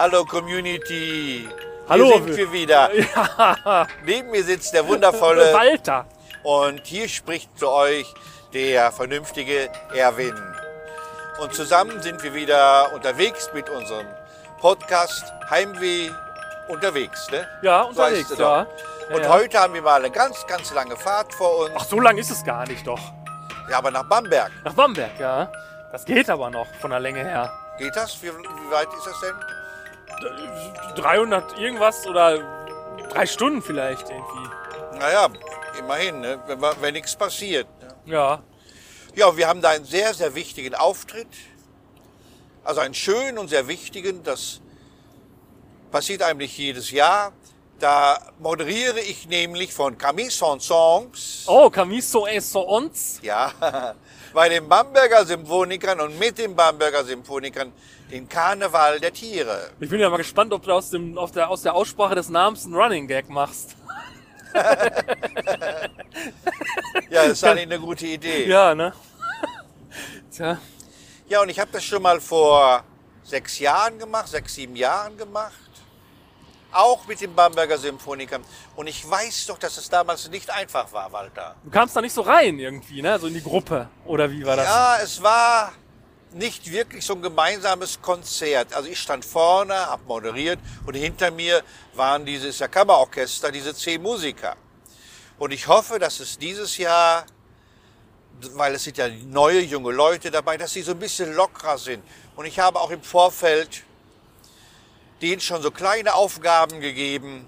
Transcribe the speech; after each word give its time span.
Hallo 0.00 0.24
Community. 0.24 1.46
Hallo. 1.86 2.06
Hier 2.06 2.22
sind 2.24 2.36
wir 2.38 2.52
wieder. 2.52 2.90
Ja, 3.14 3.86
Neben 4.02 4.30
mir 4.30 4.42
sitzt 4.42 4.72
der 4.72 4.88
wundervolle 4.88 5.52
Walter. 5.52 6.06
und 6.42 6.86
hier 6.86 7.06
spricht 7.06 7.50
zu 7.58 7.68
euch 7.68 8.06
der 8.54 8.92
vernünftige 8.92 9.68
Erwin. 9.94 10.34
Und 11.42 11.52
zusammen 11.52 12.00
sind 12.00 12.22
wir 12.22 12.32
wieder 12.32 12.90
unterwegs 12.94 13.50
mit 13.52 13.68
unserem 13.68 14.06
Podcast 14.58 15.22
Heimweh 15.50 16.08
unterwegs. 16.68 17.30
Ne? 17.30 17.46
Ja, 17.60 17.82
So 17.82 17.88
unterwegs, 17.90 18.30
es 18.30 18.38
ja. 18.38 18.66
Und 19.12 19.22
ja. 19.22 19.28
heute 19.28 19.58
haben 19.60 19.74
wir 19.74 19.82
mal 19.82 20.00
eine 20.00 20.10
ganz, 20.10 20.46
ganz 20.46 20.72
lange 20.72 20.96
Fahrt 20.96 21.34
vor 21.34 21.58
uns. 21.66 21.72
Ach, 21.76 21.84
so 21.84 22.00
lang 22.00 22.16
ist 22.16 22.30
es 22.30 22.42
gar 22.42 22.66
nicht 22.66 22.86
doch. 22.86 23.12
Ja, 23.68 23.76
aber 23.76 23.90
nach 23.90 24.04
Bamberg. 24.04 24.50
Nach 24.64 24.72
Bamberg, 24.72 25.20
ja. 25.20 25.52
Das 25.92 26.06
geht 26.06 26.30
aber 26.30 26.48
noch 26.48 26.68
von 26.80 26.90
der 26.90 27.00
Länge 27.00 27.20
her. 27.22 27.52
Geht 27.76 27.94
das? 27.94 28.22
Wie, 28.22 28.28
wie 28.28 28.70
weit 28.70 28.88
ist 28.96 29.06
das 29.06 29.20
denn? 29.20 29.59
300 30.96 31.58
irgendwas 31.58 32.06
oder 32.06 32.38
drei 33.10 33.26
Stunden 33.26 33.62
vielleicht 33.62 34.08
irgendwie. 34.10 34.48
Naja, 34.98 35.28
immerhin, 35.78 36.20
ne? 36.20 36.40
wenn, 36.46 36.60
wenn 36.80 36.94
nichts 36.94 37.16
passiert. 37.16 37.66
Ne? 37.80 38.12
Ja. 38.12 38.42
Ja, 39.14 39.36
wir 39.36 39.48
haben 39.48 39.60
da 39.60 39.70
einen 39.70 39.84
sehr, 39.84 40.14
sehr 40.14 40.34
wichtigen 40.34 40.74
Auftritt. 40.74 41.28
Also 42.62 42.80
einen 42.80 42.94
schönen 42.94 43.38
und 43.38 43.48
sehr 43.48 43.66
wichtigen. 43.66 44.22
Das 44.22 44.60
passiert 45.90 46.22
eigentlich 46.22 46.56
jedes 46.56 46.90
Jahr. 46.90 47.32
Da 47.78 48.18
moderiere 48.38 49.00
ich 49.00 49.26
nämlich 49.26 49.72
von 49.72 49.96
Camille 49.96 50.30
Saint-Songs, 50.30 51.44
Oh, 51.46 51.70
so 52.50 52.60
uns. 52.60 53.18
ja, 53.22 53.52
bei 54.32 54.48
den 54.48 54.68
Bamberger 54.68 55.24
Symphonikern 55.24 56.00
und 56.00 56.18
mit 56.18 56.38
den 56.38 56.54
Bamberger 56.54 57.04
Symphonikern 57.04 57.72
den 58.10 58.28
Karneval 58.28 59.00
der 59.00 59.12
Tiere. 59.12 59.70
Ich 59.78 59.88
bin 59.88 60.00
ja 60.00 60.10
mal 60.10 60.16
gespannt, 60.16 60.52
ob 60.52 60.64
du 60.64 60.72
aus, 60.72 60.90
dem, 60.90 61.16
aus, 61.16 61.32
der, 61.32 61.48
aus 61.48 61.62
der 61.62 61.74
Aussprache 61.74 62.14
des 62.14 62.28
Namens 62.28 62.64
einen 62.64 62.74
Running 62.74 63.06
Gag 63.06 63.28
machst. 63.28 63.76
Ja, 67.10 67.22
das 67.22 67.32
ist 67.32 67.44
eigentlich 67.44 67.66
eine 67.66 67.80
gute 67.80 68.06
Idee. 68.06 68.46
Ja, 68.46 68.74
ne? 68.74 68.92
Tja. 70.30 70.58
Ja, 71.28 71.42
und 71.42 71.48
ich 71.48 71.58
habe 71.58 71.70
das 71.72 71.82
schon 71.84 72.02
mal 72.02 72.20
vor 72.20 72.84
sechs 73.24 73.58
Jahren 73.58 73.98
gemacht, 73.98 74.28
sechs, 74.28 74.54
sieben 74.54 74.76
Jahren 74.76 75.16
gemacht. 75.16 75.69
Auch 76.72 77.06
mit 77.06 77.20
den 77.20 77.34
Bamberger 77.34 77.78
Symphonikern. 77.78 78.44
Und 78.76 78.86
ich 78.86 79.08
weiß 79.08 79.46
doch, 79.46 79.58
dass 79.58 79.76
es 79.76 79.88
damals 79.88 80.28
nicht 80.30 80.50
einfach 80.50 80.92
war, 80.92 81.10
Walter. 81.12 81.56
Du 81.64 81.70
kamst 81.70 81.96
da 81.96 82.00
nicht 82.00 82.14
so 82.14 82.22
rein 82.22 82.58
irgendwie, 82.58 83.02
ne? 83.02 83.18
So 83.18 83.26
in 83.26 83.34
die 83.34 83.42
Gruppe. 83.42 83.88
Oder 84.04 84.30
wie 84.30 84.46
war 84.46 84.56
das? 84.56 84.66
Ja, 84.66 84.98
es 85.02 85.22
war 85.22 85.72
nicht 86.32 86.70
wirklich 86.70 87.04
so 87.04 87.14
ein 87.14 87.22
gemeinsames 87.22 88.00
Konzert. 88.00 88.72
Also 88.72 88.88
ich 88.88 89.00
stand 89.00 89.24
vorne, 89.24 89.74
habe 89.74 90.04
moderiert 90.04 90.60
und 90.86 90.94
hinter 90.94 91.30
mir 91.30 91.62
waren 91.94 92.24
dieses 92.24 92.58
ja 92.58 92.68
Kammerorchester, 92.68 93.50
diese 93.50 93.74
zehn 93.74 94.00
Musiker. 94.00 94.56
Und 95.38 95.52
ich 95.52 95.66
hoffe, 95.66 95.98
dass 95.98 96.20
es 96.20 96.38
dieses 96.38 96.76
Jahr, 96.76 97.24
weil 98.52 98.74
es 98.74 98.84
sind 98.84 98.98
ja 98.98 99.08
neue 99.08 99.60
junge 99.60 99.92
Leute 99.92 100.30
dabei, 100.30 100.56
dass 100.56 100.72
sie 100.72 100.82
so 100.82 100.92
ein 100.92 100.98
bisschen 100.98 101.34
lockerer 101.34 101.78
sind. 101.78 102.04
Und 102.36 102.46
ich 102.46 102.58
habe 102.58 102.78
auch 102.78 102.90
im 102.90 103.02
Vorfeld 103.02 103.82
denen 105.22 105.40
schon 105.40 105.62
so 105.62 105.70
kleine 105.70 106.14
Aufgaben 106.14 106.80
gegeben, 106.80 107.46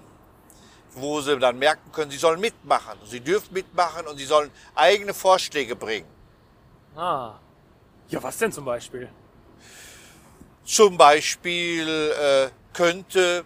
wo 0.93 1.21
sie 1.21 1.37
dann 1.39 1.57
merken 1.57 1.91
können, 1.91 2.11
sie 2.11 2.17
sollen 2.17 2.39
mitmachen. 2.39 2.99
Sie 3.05 3.19
dürfen 3.19 3.53
mitmachen 3.53 4.05
und 4.07 4.17
sie 4.17 4.25
sollen 4.25 4.51
eigene 4.75 5.13
Vorschläge 5.13 5.75
bringen. 5.75 6.07
Ah. 6.95 7.33
Ja, 8.09 8.21
was 8.21 8.37
denn 8.37 8.51
zum 8.51 8.65
Beispiel? 8.65 9.09
Zum 10.65 10.97
Beispiel 10.97 11.87
äh, 11.87 12.49
könnte 12.73 13.43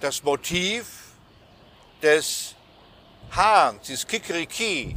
das 0.00 0.22
Motiv 0.22 0.86
des 2.02 2.54
Hahns, 3.30 3.86
dieses 3.86 4.06
Kikeriki, 4.06 4.94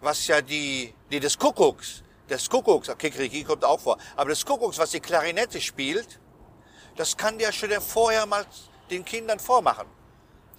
was 0.00 0.26
ja 0.26 0.42
die, 0.42 0.92
nee, 1.10 1.20
des 1.20 1.38
Kuckucks, 1.38 2.02
des 2.28 2.50
Kuckucks, 2.50 2.90
Kikeriki 2.98 3.44
kommt 3.44 3.64
auch 3.64 3.80
vor, 3.80 3.98
aber 4.16 4.30
des 4.30 4.44
Kuckucks, 4.44 4.78
was 4.78 4.90
die 4.90 5.00
Klarinette 5.00 5.60
spielt, 5.60 6.18
das 6.96 7.16
kann 7.16 7.38
der 7.38 7.52
schon 7.52 7.70
vorher 7.80 8.26
mal 8.26 8.44
den 8.90 9.04
Kindern 9.04 9.38
vormachen. 9.38 9.86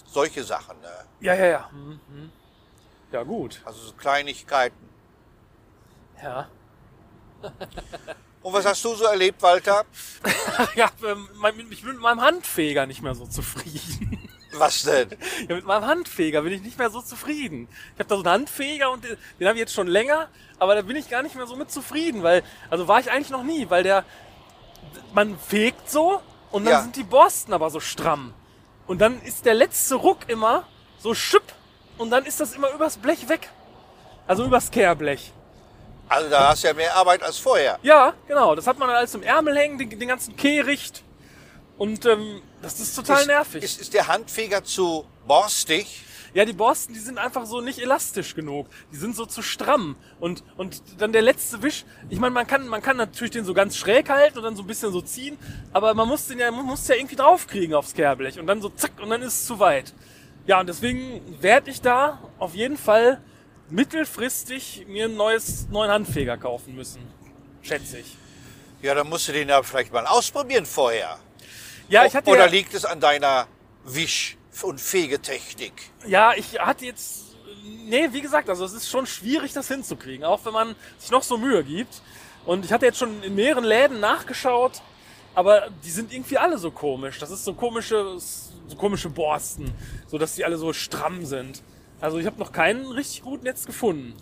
Solche 0.06 0.44
Sachen, 0.44 0.80
ne? 0.81 1.06
Ja, 1.20 1.34
ja, 1.34 1.46
ja. 1.46 1.70
Mhm. 1.72 2.00
mhm. 2.08 2.31
Ja, 3.12 3.24
gut. 3.24 3.62
also 3.64 3.80
so 3.80 3.94
Kleinigkeiten. 3.94 4.90
Ja. 6.22 6.50
Und 8.42 8.53
was 8.53 8.66
hast 8.66 8.84
du 8.84 8.96
so 8.96 9.06
erlebt, 9.06 9.42
Walter? 9.42 9.86
ja, 10.76 10.90
ähm, 11.06 11.30
ich 11.70 11.84
bin 11.84 11.94
mit 11.94 12.02
meinem 12.02 12.22
Handfeger 12.22 12.86
nicht 12.86 13.02
mehr 13.02 13.16
so 13.16 13.26
zufrieden. 13.28 14.30
Was 14.53 14.84
denn? 14.84 15.09
Ja, 15.47 15.56
mit 15.56 15.66
meinem 15.66 15.86
Handfeger 15.86 16.42
bin 16.42 16.53
ich 16.53 16.62
nicht 16.62 16.78
mehr 16.78 16.90
so 16.90 17.02
zufrieden. 17.02 17.68
Ich 17.94 18.00
habe 18.00 18.09
da 18.09 18.16
so 18.16 18.24
einen 18.24 18.31
Handfeger 18.31 18.92
und 18.92 19.03
den, 19.03 19.18
den 19.40 19.47
habe 19.47 19.58
ich 19.58 19.62
jetzt 19.62 19.74
schon 19.74 19.88
länger, 19.88 20.30
aber 20.59 20.76
da 20.76 20.81
bin 20.81 20.96
ich 20.96 21.09
gar 21.09 21.22
nicht 21.22 21.36
mehr 21.36 21.46
so 21.46 21.56
mit 21.56 21.72
zufrieden, 21.72 22.24
weil, 22.24 22.44
also 22.70 22.88
war 22.88 23.00
ich 23.00 23.12
eigentlich 23.12 23.30
noch 23.30 23.44
nie, 23.44 23.70
weil 23.70 23.84
der, 23.84 24.03
man 25.13 25.38
fegt 25.40 25.90
so 25.90 26.22
und 26.52 26.66
dann 26.66 26.74
Ja. 26.74 26.81
sind 26.81 26.96
die 26.96 27.03
Borsten 27.03 27.53
aber 27.53 27.69
so 27.69 27.80
stramm. 27.80 28.34
Und 28.88 29.00
dann 29.00 29.22
ist 29.22 29.46
der 29.46 29.53
letzte 29.53 29.96
Ruck 29.96 30.19
immer 30.28 30.63
so 31.00 31.13
schüpp 31.13 31.44
und 31.97 32.09
dann 32.09 32.25
ist 32.25 32.40
das 32.40 32.53
immer 32.53 32.72
übers 32.72 32.97
Blech 32.97 33.28
weg. 33.30 33.50
Also 34.28 34.46
übers 34.46 34.72
Kehrblech. 34.72 35.31
Also 36.09 36.30
da 36.30 36.50
hast 36.50 36.63
du 36.63 36.68
ja 36.69 36.74
mehr 36.74 36.96
Arbeit 36.96 37.22
als 37.22 37.38
vorher. 37.38 37.80
Ja, 37.81 38.13
genau. 38.28 38.56
Das 38.56 38.66
hat 38.68 38.78
man 38.80 38.88
dann 38.88 38.97
alles 38.97 39.13
im 39.13 39.24
Ärmel 39.24 39.58
hängen, 39.58 39.78
den, 39.78 39.90
den 39.90 40.08
ganzen 40.08 40.35
Kehricht. 40.38 41.03
Und 41.78 42.06
ähm, 42.06 42.41
das 42.62 42.79
ist 42.79 42.96
total 42.96 43.22
ist, 43.22 43.28
nervig. 43.28 43.64
Ist, 43.64 43.81
ist 43.81 43.94
der 43.94 44.08
Handfeger 44.08 44.64
zu 44.64 45.06
borstig? 45.28 46.03
Ja, 46.38 46.46
die 46.46 46.53
Borsten, 46.53 46.94
die 46.94 47.00
sind 47.00 47.18
einfach 47.18 47.48
so 47.48 47.62
nicht 47.62 47.80
elastisch 47.80 48.36
genug. 48.36 48.68
Die 48.92 48.96
sind 48.96 49.16
so 49.16 49.25
zu 49.25 49.42
stramm. 49.42 49.96
Und, 50.20 50.44
und 50.56 50.84
dann 51.00 51.12
der 51.12 51.24
letzte 51.24 51.64
Wisch, 51.64 51.84
ich 52.12 52.20
meine, 52.20 52.31
man 52.31 52.46
kann, 52.46 52.68
man 52.68 52.80
kann 52.80 52.96
natürlich 52.96 53.31
den 53.31 53.44
so 53.44 53.56
ganz 53.56 53.75
schräg 53.75 54.08
halten 54.08 54.38
und 54.38 54.44
dann 54.44 54.56
so 54.56 54.62
ein 54.62 54.68
bisschen 54.68 54.92
so 54.92 55.02
ziehen, 55.02 55.40
aber 55.74 55.96
man 55.96 56.08
muss 56.08 56.28
den 56.28 56.38
ja, 56.38 56.52
man 56.52 56.64
muss 56.64 56.88
ja 56.88 56.94
irgendwie 56.94 57.16
draufkriegen 57.16 57.74
aufs 57.74 57.96
Kehrblech 57.96 58.40
und 58.40 58.46
dann 58.46 58.62
so 58.62 58.70
zack 58.70 58.92
und 59.02 59.09
dann 59.09 59.24
ist 59.24 59.34
es 59.34 59.46
zu 59.47 59.58
weit. 59.58 59.96
Ja, 60.46 60.59
und 60.59 60.70
deswegen 60.70 61.42
werde 61.42 61.72
ich 61.72 61.81
da 61.81 62.22
auf 62.38 62.53
jeden 62.53 62.78
Fall 62.78 63.20
mittelfristig 63.72 64.86
mir 64.88 65.06
ein 65.06 65.16
neues, 65.16 65.68
neuen 65.72 65.90
Handfeger 65.90 66.38
kaufen 66.38 66.76
müssen. 66.76 67.02
Schätze 67.64 67.97
ich. 67.97 68.16
Ja, 68.84 68.94
dann 68.94 69.09
musst 69.09 69.28
du 69.28 69.31
den 69.31 69.50
ja 69.50 69.64
vielleicht 69.64 69.92
mal 69.92 70.06
ausprobieren 70.06 70.68
vorher. 70.68 71.18
Ja, 71.90 72.06
ich 72.06 72.16
hatte 72.16 72.30
Oder 72.30 72.46
ja, 72.46 72.52
liegt 72.52 72.76
es 72.76 72.86
an 72.86 73.00
deiner 73.00 73.47
Wisch- 73.86 74.38
und 74.63 74.79
Fegetechnik? 74.79 75.73
Ja, 76.06 76.34
ich 76.35 76.59
hatte 76.59 76.85
jetzt. 76.85 77.35
Nee, 77.85 78.09
wie 78.12 78.22
gesagt, 78.22 78.50
also 78.50 78.66
es 78.66 78.73
ist 78.73 78.90
schon 78.90 79.06
schwierig, 79.06 79.53
das 79.53 79.68
hinzukriegen, 79.68 80.25
auch 80.25 80.45
wenn 80.45 80.53
man 80.53 80.75
sich 80.97 81.12
noch 81.12 81.23
so 81.23 81.38
Mühe 81.38 81.63
gibt. 81.63 82.01
Und 82.45 82.63
ich 82.63 82.72
hatte 82.72 82.85
jetzt 82.85 82.97
schon 82.97 83.23
in 83.23 83.35
mehreren 83.35 83.66
Läden 83.66 84.00
nachgeschaut, 84.00 84.81
aber 85.35 85.67
die 85.84 85.91
sind 85.91 86.13
irgendwie 86.13 86.38
alle 86.38 86.57
so 86.57 86.72
komisch. 86.72 87.19
Das 87.19 87.29
ist 87.29 87.44
so 87.44 87.53
komische, 87.53 88.17
so 88.19 88.75
komische 88.78 89.09
Borsten, 89.09 89.72
so 90.07 90.17
dass 90.17 90.35
die 90.35 90.46
alle 90.46 90.57
so 90.57 90.72
stramm 90.72 91.25
sind. 91.25 91.62
Also 92.00 92.19
ich 92.19 92.25
habe 92.25 92.40
noch 92.40 92.51
keinen 92.51 92.85
richtig 92.88 93.23
guten 93.23 93.46
jetzt 93.46 93.66
gefunden. 93.66 94.13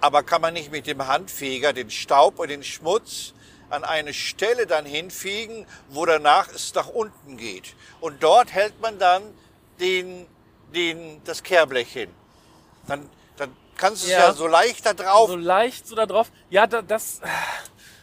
Aber 0.00 0.22
kann 0.22 0.42
man 0.42 0.52
nicht 0.52 0.70
mit 0.70 0.86
dem 0.86 1.06
Handfeger 1.06 1.72
den 1.72 1.90
Staub 1.90 2.38
und 2.38 2.50
den 2.50 2.62
Schmutz 2.62 3.32
an 3.70 3.84
eine 3.84 4.12
Stelle 4.12 4.66
dann 4.66 4.84
hinfegen, 4.84 5.66
wo 5.88 6.04
danach 6.04 6.48
es 6.52 6.74
nach 6.74 6.88
unten 6.88 7.38
geht? 7.38 7.74
Und 8.00 8.22
dort 8.22 8.52
hält 8.52 8.80
man 8.82 8.98
dann 8.98 9.22
den, 9.80 10.26
den, 10.74 11.20
das 11.24 11.42
Kehrblech 11.42 11.92
hin. 11.92 12.10
Dann, 12.86 13.08
dann 13.36 13.54
kannst 13.76 14.02
du 14.04 14.06
es 14.08 14.12
Ja. 14.12 14.32
so 14.32 14.46
leicht 14.46 14.84
da 14.86 14.94
drauf. 14.94 15.28
So 15.30 15.36
leicht 15.36 15.86
so 15.86 15.94
da 15.94 16.06
drauf. 16.06 16.30
Ja, 16.50 16.66
da, 16.66 16.82
das, 16.82 17.20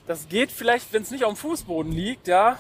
das 0.08 0.28
geht 0.28 0.52
vielleicht, 0.52 0.92
wenn 0.94 1.04
es 1.04 1.12
nicht 1.12 1.24
auf 1.24 1.34
dem 1.34 1.38
Fußboden 1.38 1.92
liegt, 1.92 2.28
ja. 2.28 2.58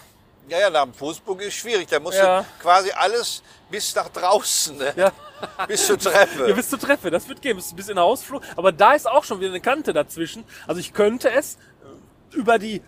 Ja, 0.47 0.59
ja, 0.59 0.69
nach 0.69 0.83
dem 0.83 0.93
Fußboden 0.93 1.41
ist 1.47 1.53
schwierig. 1.53 1.87
Da 1.87 1.99
musst 1.99 2.17
Ja. 2.17 2.41
du 2.41 2.47
quasi 2.61 2.91
alles 2.91 3.41
bis 3.69 3.93
nach 3.95 4.09
draußen, 4.09 4.77
ne? 4.77 4.93
Ja. 4.95 5.11
bis 5.67 5.85
zur 5.87 5.97
Treppe. 5.97 6.49
Ja, 6.49 6.55
bis 6.55 6.69
zur 6.69 6.79
Treppe, 6.79 7.09
das 7.09 7.27
wird 7.27 7.41
gehen, 7.41 7.55
bis, 7.55 7.73
bis 7.73 7.87
in 7.87 7.95
den 7.95 8.03
Hausflur. 8.03 8.41
Aber 8.55 8.71
da 8.71 8.93
ist 8.93 9.07
auch 9.07 9.23
schon 9.23 9.39
wieder 9.39 9.49
eine 9.49 9.61
Kante 9.61 9.93
dazwischen. 9.93 10.43
Also 10.67 10.79
ich 10.79 10.93
könnte 10.93 11.31
es 11.31 11.55
äh, 12.33 12.35
über 12.35 12.59
die 12.59 12.81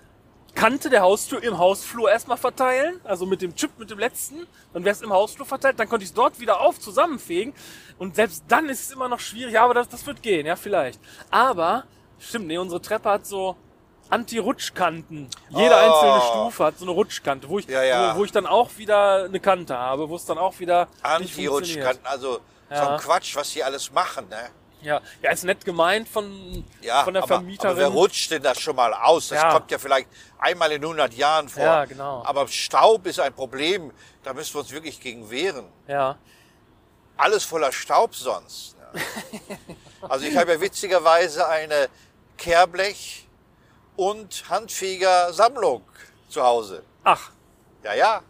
Kante 0.56 0.90
der 0.90 1.02
Haustür 1.02 1.42
im 1.44 1.58
Hausflur 1.58 2.12
erstmal 2.12 2.38
verteilen, 2.38 3.02
also 3.04 3.26
mit 3.26 3.42
dem 3.42 3.56
Chip, 3.56 3.72
mit 3.80 3.90
dem 3.90 3.98
letzten, 4.00 4.46
dann 4.72 4.84
wäre 4.86 4.94
es 4.96 5.02
im 5.02 5.12
Hausflur 5.12 5.46
verteilt, 5.48 5.80
dann 5.80 5.90
konnte 5.90 6.04
ich 6.04 6.10
es 6.10 6.14
dort 6.14 6.40
wieder 6.40 6.62
auf 6.62 6.80
zusammenfegen 6.80 7.54
und 7.98 8.16
selbst 8.16 8.44
dann 8.48 8.70
ist 8.70 8.84
es 8.84 8.92
immer 8.92 9.10
noch 9.10 9.20
schwierig, 9.20 9.54
ja, 9.54 9.64
aber 9.64 9.74
das, 9.74 9.90
das 9.90 10.06
wird 10.06 10.22
gehen, 10.22 10.46
ja, 10.46 10.56
vielleicht. 10.56 11.00
Aber, 11.32 11.86
stimmt, 12.20 12.48
nee, 12.48 12.58
unsere 12.58 12.82
Treppe 12.82 13.10
hat 13.10 13.26
so 13.26 13.56
Anti-Rutschkanten. 14.10 15.28
Jede 15.50 15.76
Oh. 15.76 15.78
einzelne 15.78 16.22
Stufe 16.22 16.66
hat 16.66 16.78
so 16.78 16.86
eine 16.86 16.92
Rutschkante, 16.92 17.50
wo 17.50 17.58
ich, 17.60 17.68
Ja, 17.68 17.82
ja. 17.84 18.14
Wo, 18.14 18.20
wo 18.20 18.24
ich 18.26 18.32
dann 18.32 18.46
auch 18.46 18.78
wieder 18.78 19.24
eine 19.26 19.40
Kante 19.40 19.76
habe, 19.76 20.08
wo 20.10 20.16
es 20.16 20.26
dann 20.26 20.38
auch 20.38 20.60
wieder. 20.60 20.88
Anti-Rutschkanten, 21.02 22.06
also 22.06 22.34
so 22.34 22.40
Ja. 22.76 22.94
ein 22.96 23.00
Quatsch, 23.00 23.36
was 23.36 23.52
die 23.54 23.64
alles 23.64 23.92
machen, 23.92 24.30
ne? 24.30 24.50
Ja, 24.84 25.02
ja, 25.22 25.32
ist 25.32 25.44
nett 25.46 25.64
gemeint 25.66 26.08
von, 26.10 26.64
Ja, 26.82 27.04
von 27.04 27.14
der 27.14 27.24
aber, 27.24 27.36
Vermieterin. 27.36 27.70
aber 27.72 27.80
wer 27.80 27.88
rutscht 27.88 28.30
denn 28.32 28.44
das 28.44 28.60
schon 28.60 28.76
mal 28.76 28.94
aus? 28.94 29.30
Das 29.30 29.42
Ja. 29.42 29.52
kommt 29.54 29.72
ja 29.72 29.78
vielleicht 29.80 30.08
einmal 30.40 30.72
in 30.74 30.84
100 30.84 31.14
Jahren 31.14 31.48
vor. 31.50 31.64
Ja, 31.64 31.86
genau. 31.86 32.24
Aber 32.26 32.48
Staub 32.48 33.06
ist 33.08 33.20
ein 33.20 33.34
Problem, 33.34 33.92
da 34.24 34.34
müssen 34.34 34.54
wir 34.56 34.60
uns 34.62 34.72
wirklich 34.72 35.00
gegen 35.00 35.30
wehren. 35.30 35.66
ja. 35.88 36.18
Alles 37.16 37.44
voller 37.44 37.72
Staub 37.72 38.16
sonst. 38.16 38.76
Ja. 38.94 39.02
Also 40.10 40.26
ich 40.26 40.36
habe 40.36 40.52
ja 40.54 40.60
witzigerweise 40.60 41.48
eine 41.48 41.88
Kehrblech- 42.38 43.26
und 43.96 44.44
Handfeger-Sammlung 44.50 45.84
zu 46.28 46.44
Hause. 46.44 46.84
Ach, 47.04 47.30
Ja, 47.84 47.94
ja. 47.94 48.22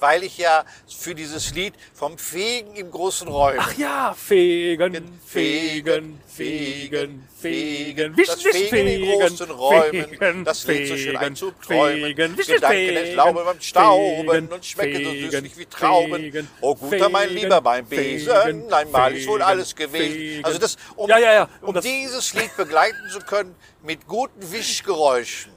Weil 0.00 0.22
ich 0.22 0.38
ja 0.38 0.64
für 0.88 1.14
dieses 1.14 1.54
Lied 1.54 1.74
vom 1.94 2.18
Fegen 2.18 2.74
im 2.76 2.90
großen 2.90 3.28
Räumen. 3.28 3.60
ach 3.60 3.76
ja, 3.76 4.14
fegen, 4.14 5.18
Fegen, 5.26 6.18
fegen, 6.18 6.20
fegen, 6.26 7.28
fegen, 7.40 8.16
wischen, 8.16 8.34
das 8.34 8.44
wischen, 8.44 8.68
Fegen 8.68 8.86
in 8.86 9.00
fegen, 9.04 9.18
großen 9.20 9.50
Räumen, 9.50 10.08
fegen, 10.08 10.44
das 10.44 10.66
Lied 10.66 10.88
so 10.88 10.96
schön 10.96 11.06
fegen, 11.06 11.16
einzuträumen, 11.18 12.04
fegen, 12.16 12.38
wischen, 12.38 12.54
Gedanken 12.54 12.76
fegen, 12.76 12.96
entlauben 12.96 13.44
beim 13.44 13.60
Stauben 13.60 14.30
fegen, 14.30 14.52
und 14.52 14.64
schmecken 14.64 15.04
so 15.04 15.10
fegen, 15.10 15.30
süßlich 15.30 15.58
wie 15.58 15.66
Trauben. 15.66 16.22
fegen, 16.22 16.48
Oh 16.60 16.74
guter 16.74 17.08
mein 17.08 17.28
fegen, 17.28 17.40
Lieber, 17.42 17.60
mein 17.60 17.86
Besen, 17.86 18.32
fegen, 18.42 18.72
einmal 18.72 19.14
ist 19.16 19.26
wohl 19.26 19.38
fegen, 19.38 19.42
alles 19.48 19.74
gewesen. 19.74 20.12
fegen. 20.14 20.44
Also 20.44 20.58
das, 20.58 20.76
um, 20.96 21.08
Ja, 21.08 21.18
ja, 21.18 21.32
ja. 21.34 21.48
Um 21.62 21.74
das- 21.74 21.84
dieses 21.84 22.34
Lied 22.34 22.56
begleiten 22.56 23.08
zu 23.10 23.18
können 23.20 23.54
mit 23.82 24.06
guten 24.06 24.50
Wischgeräuschen, 24.52 25.52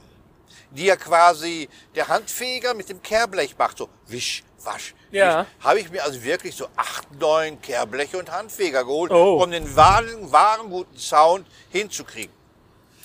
die 0.70 0.84
ja 0.86 0.96
quasi 0.96 1.68
der 1.94 2.08
Handfeger 2.08 2.74
mit 2.74 2.88
dem 2.88 3.02
Kehrblech 3.02 3.56
macht, 3.58 3.78
so 3.78 3.88
wisch, 4.06 4.42
wasch, 4.62 4.94
Ja. 5.10 5.46
habe 5.60 5.80
ich 5.80 5.90
mir 5.90 6.02
also 6.04 6.22
wirklich 6.22 6.54
so 6.54 6.68
acht, 6.76 7.12
neun 7.18 7.60
Kehrbleche 7.62 8.18
und 8.18 8.30
Handfeger 8.30 8.84
geholt, 8.84 9.10
Oh. 9.12 9.42
um 9.42 9.50
den 9.50 9.74
wahren, 9.76 10.30
wahren 10.32 10.68
guten 10.70 10.98
Sound 10.98 11.46
hinzukriegen. 11.70 12.32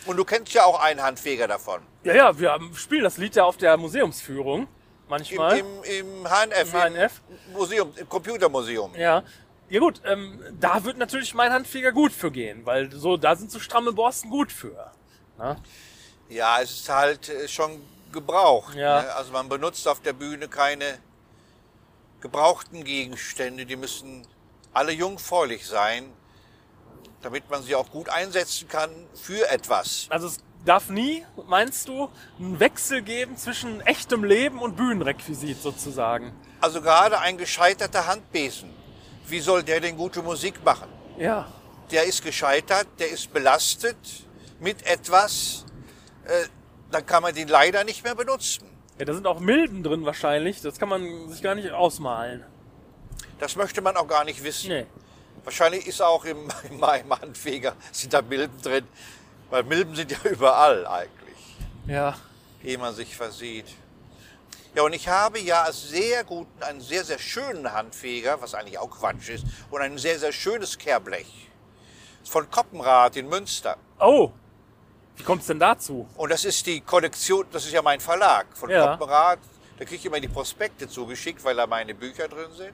Und 0.06 0.18
du 0.18 0.26
kennst 0.26 0.54
ja 0.54 0.66
auch 0.66 0.82
einen 0.82 1.02
Handfeger 1.02 1.48
davon. 1.48 1.82
Ja, 2.04 2.14
ja, 2.14 2.38
wir 2.40 2.60
spielen 2.76 3.04
das 3.04 3.18
Lied 3.18 3.36
ja 3.36 3.46
auf 3.46 3.56
der 3.58 3.78
Museumsführung. 3.78 4.64
Im, 4.64 4.68
Manchmal. 5.10 5.60
im, 5.60 5.66
im 5.84 6.28
HNF, 6.28 6.74
Im 6.74 6.80
HNF. 6.96 7.22
Im 7.48 7.54
Museum, 7.54 7.94
im 7.96 8.10
Computermuseum. 8.10 8.96
Ja. 8.96 9.24
Ja 9.70 9.80
gut, 9.80 10.02
ähm, 10.06 10.40
da 10.60 10.84
wird 10.84 10.98
natürlich 10.98 11.34
mein 11.34 11.52
Handfeger 11.54 11.92
gut 11.94 12.12
für 12.12 12.32
gehen, 12.32 12.66
weil 12.66 12.92
so, 12.92 13.16
da 13.18 13.36
sind 13.36 13.50
so 13.52 13.60
stramme 13.60 13.92
Borsten 13.94 14.30
gut 14.30 14.52
für. 14.52 14.92
Na? 15.38 15.58
Ja, 16.30 16.62
es 16.62 16.72
ist 16.72 16.90
halt 16.90 17.30
äh, 17.30 17.48
schon 17.48 17.82
gebraucht. 18.12 18.76
Ja. 18.76 19.02
Ne? 19.02 19.14
Also 19.14 19.32
man 19.32 19.50
benutzt 19.50 19.88
auf 19.88 20.02
der 20.02 20.14
Bühne 20.14 20.48
keine 20.48 21.00
gebrauchten 22.22 22.84
Gegenstände. 22.84 23.66
Die 23.66 23.76
müssen 23.76 24.26
alle 24.74 24.92
jungfräulich 24.92 25.68
sein, 25.68 26.12
damit 27.22 27.50
man 27.50 27.64
sie 27.64 27.76
auch 27.76 27.90
gut 27.92 28.10
einsetzen 28.10 28.68
kann 28.68 28.90
für 29.14 29.50
etwas. 29.50 30.08
Also 30.10 30.28
es 30.28 30.40
darf 30.66 30.90
nie, 30.90 31.26
meinst 31.48 31.88
du, 31.88 32.10
einen 32.40 32.60
Wechsel 32.60 33.02
geben 33.02 33.38
zwischen 33.38 33.82
echtem 33.82 34.24
Leben 34.24 34.60
und 34.60 34.76
Bühnenrequisit 34.76 35.62
sozusagen. 35.62 36.34
Also 36.62 36.82
gerade 36.82 37.20
ein 37.20 37.38
gescheiterter 37.38 38.08
Handbesen. 38.08 38.70
Wie 39.28 39.40
soll 39.40 39.64
der 39.64 39.82
denn 39.82 39.98
gute 39.98 40.22
Musik 40.22 40.64
machen? 40.64 40.88
Ja. 41.18 41.48
Der 41.92 42.06
ist 42.06 42.24
gescheitert, 42.24 42.88
der 43.00 43.10
ist 43.10 43.34
belastet 43.34 43.98
mit 44.60 44.86
etwas, 44.86 45.66
äh, 46.26 46.48
dann 46.92 47.06
kann 47.06 47.24
man 47.24 47.34
den 47.34 47.48
leider 47.48 47.84
nicht 47.84 48.04
mehr 48.04 48.16
benutzen. 48.16 48.66
Ja, 49.00 49.06
da 49.06 49.14
sind 49.14 49.26
auch 49.26 49.40
Milben 49.40 49.82
drin 49.84 50.06
wahrscheinlich. 50.06 50.62
Das 50.62 50.78
kann 50.78 50.90
man 50.90 51.30
sich 51.30 51.42
gar 51.42 51.56
nicht 51.56 51.72
ausmalen. 51.72 52.44
Das 53.40 53.56
möchte 53.56 53.82
man 53.82 53.98
auch 53.98 54.08
gar 54.08 54.24
nicht 54.24 54.44
wissen. 54.44 54.70
Nee. 54.70 54.86
Wahrscheinlich 55.44 55.88
ist 55.88 56.02
auch 56.02 56.24
im, 56.26 56.48
in 56.70 56.80
meinem 56.80 57.12
Handfeger 57.20 57.76
sind 57.92 58.14
da 58.14 58.22
Milben 58.22 58.62
drin, 58.62 58.86
weil 59.50 59.64
Milben 59.64 59.96
sind 59.96 60.12
ja 60.12 60.18
überall 60.32 60.86
eigentlich, 60.86 61.58
Ja. 61.88 62.16
ehe 62.64 62.78
man 62.78 62.94
sich 62.94 63.16
versieht. 63.16 63.66
Ja, 64.76 64.82
und 64.84 64.94
ich 64.94 65.08
habe 65.08 65.40
ja 65.40 65.64
als 65.64 65.90
sehr 65.90 66.24
guten, 66.24 66.64
einen 66.64 66.82
sehr, 66.82 67.04
sehr 67.04 67.20
schönen 67.20 67.72
Handfeger, 67.74 68.42
was 68.42 68.56
eigentlich 68.56 68.80
auch 68.80 68.90
Quatsch 68.90 69.30
ist, 69.30 69.46
und 69.70 69.82
ein 69.82 69.98
sehr, 70.00 70.18
sehr 70.18 70.32
schönes 70.32 70.78
Kehrblech. 70.80 71.50
Von 72.24 72.50
Koppenrad 72.50 73.16
in 73.18 73.28
Münster. 73.28 73.78
Oh. 74.00 74.32
Wie 75.18 75.24
kommt's 75.24 75.48
denn 75.48 75.60
dazu? 75.60 76.08
Und 76.16 76.32
das 76.32 76.44
ist 76.46 76.66
die 76.66 76.82
Kollektion, 76.82 77.46
das 77.52 77.66
ist 77.66 77.72
ja 77.74 77.82
mein 77.82 78.00
Verlag 78.00 78.48
von 78.56 78.70
Ja. 78.70 78.96
Koppenrad. 78.98 79.40
Da 79.78 79.86
kriege 79.86 79.96
ich 79.98 80.06
immer 80.06 80.20
die 80.20 80.28
Prospekte 80.28 80.88
zugeschickt, 80.88 81.44
weil 81.44 81.56
da 81.56 81.68
meine 81.68 81.94
Bücher 81.96 82.28
drin 82.28 82.52
sind. 82.56 82.74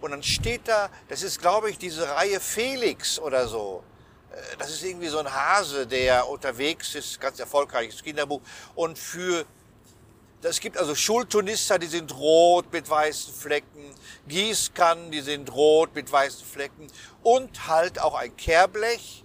Und 0.00 0.10
dann 0.10 0.22
steht 0.22 0.68
da, 0.68 0.90
das 1.08 1.22
ist 1.22 1.40
glaube 1.40 1.70
ich 1.70 1.78
diese 1.78 2.08
Reihe 2.08 2.40
Felix 2.40 3.18
oder 3.18 3.48
so. 3.48 3.82
Äh, 4.32 4.56
Das 4.58 4.70
ist 4.70 4.82
irgendwie 4.84 5.08
so 5.08 5.18
ein 5.18 5.32
Hase, 5.32 5.86
der 5.86 6.28
unterwegs 6.28 6.94
ist, 6.94 7.20
ganz 7.20 7.38
erfolgreiches 7.40 8.02
Kinderbuch. 8.02 8.40
Und 8.74 8.98
für, 8.98 9.44
es 10.42 10.60
gibt 10.60 10.76
also 10.78 10.94
Schultonister, 10.94 11.78
die 11.78 11.86
sind 11.86 12.14
rot 12.14 12.70
mit 12.72 12.88
weißen 12.88 13.32
Flecken, 13.34 13.94
Gießkannen, 14.28 15.10
die 15.10 15.20
sind 15.22 15.52
rot 15.52 15.94
mit 15.94 16.10
weißen 16.12 16.46
Flecken 16.46 16.86
und 17.22 17.66
halt 17.66 17.98
auch 17.98 18.14
ein 18.14 18.36
Kehrblech 18.36 19.24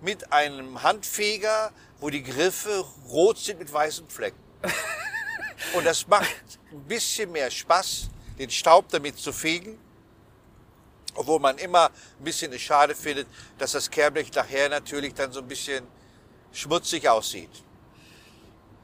mit 0.00 0.32
einem 0.32 0.82
Handfeger, 0.82 1.72
wo 2.00 2.10
die 2.10 2.22
Griffe 2.22 2.84
rot 3.08 3.38
sind 3.38 3.58
mit 3.58 3.72
weißen 3.72 4.08
Flecken. 4.08 4.38
Und 5.74 5.84
das 5.84 6.06
macht 6.06 6.28
ein 6.70 6.82
bisschen 6.84 7.32
mehr 7.32 7.50
Spaß, 7.50 8.08
den 8.38 8.50
Staub 8.50 8.88
damit 8.90 9.18
zu 9.18 9.32
fegen. 9.32 9.78
Obwohl 11.14 11.40
man 11.40 11.56
immer 11.58 11.86
ein 11.86 12.24
bisschen 12.24 12.52
es 12.52 12.60
schade 12.60 12.94
findet, 12.94 13.26
dass 13.58 13.72
das 13.72 13.90
Kehrblech 13.90 14.32
nachher 14.34 14.68
natürlich 14.68 15.14
dann 15.14 15.32
so 15.32 15.40
ein 15.40 15.48
bisschen 15.48 15.86
schmutzig 16.52 17.08
aussieht. 17.08 17.50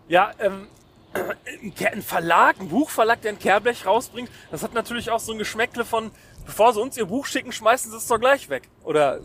Ja, 0.08 0.32
ähm, 0.38 0.68
ein 1.12 2.02
Verlag, 2.02 2.58
ein 2.58 2.68
Buchverlag, 2.68 3.20
der 3.20 3.32
ein 3.32 3.38
Kehrblech 3.38 3.84
rausbringt, 3.84 4.30
das 4.50 4.62
hat 4.62 4.72
natürlich 4.72 5.10
auch 5.10 5.20
so 5.20 5.32
ein 5.32 5.38
Geschmäckle 5.38 5.84
von, 5.84 6.10
bevor 6.46 6.72
sie 6.72 6.80
uns 6.80 6.96
ihr 6.96 7.06
Buch 7.06 7.26
schicken, 7.26 7.52
schmeißen 7.52 7.90
sie 7.90 7.96
es 7.98 8.06
doch 8.06 8.18
gleich 8.18 8.48
weg. 8.48 8.68
Oder, 8.82 9.20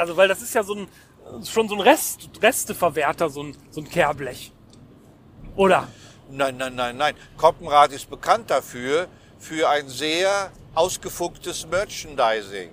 also, 0.00 0.16
weil 0.16 0.28
das 0.28 0.40
ist 0.40 0.54
ja 0.54 0.62
so 0.62 0.74
ein, 0.74 0.88
schon 1.46 1.68
so 1.68 1.74
ein 1.74 1.80
Rest, 1.80 2.30
Resteverwerter, 2.40 3.28
so 3.28 3.42
ein, 3.42 3.56
so 3.70 3.82
ein 3.82 3.88
Kehrblech. 3.88 4.50
Oder? 5.56 5.88
Nein, 6.30 6.56
nein, 6.56 6.74
nein, 6.74 6.96
nein. 6.96 7.14
Koppenrad 7.36 7.92
ist 7.92 8.08
bekannt 8.08 8.48
dafür, 8.50 9.08
für 9.38 9.68
ein 9.68 9.88
sehr 9.90 10.50
ausgefuchtes 10.74 11.66
Merchandising. 11.66 12.70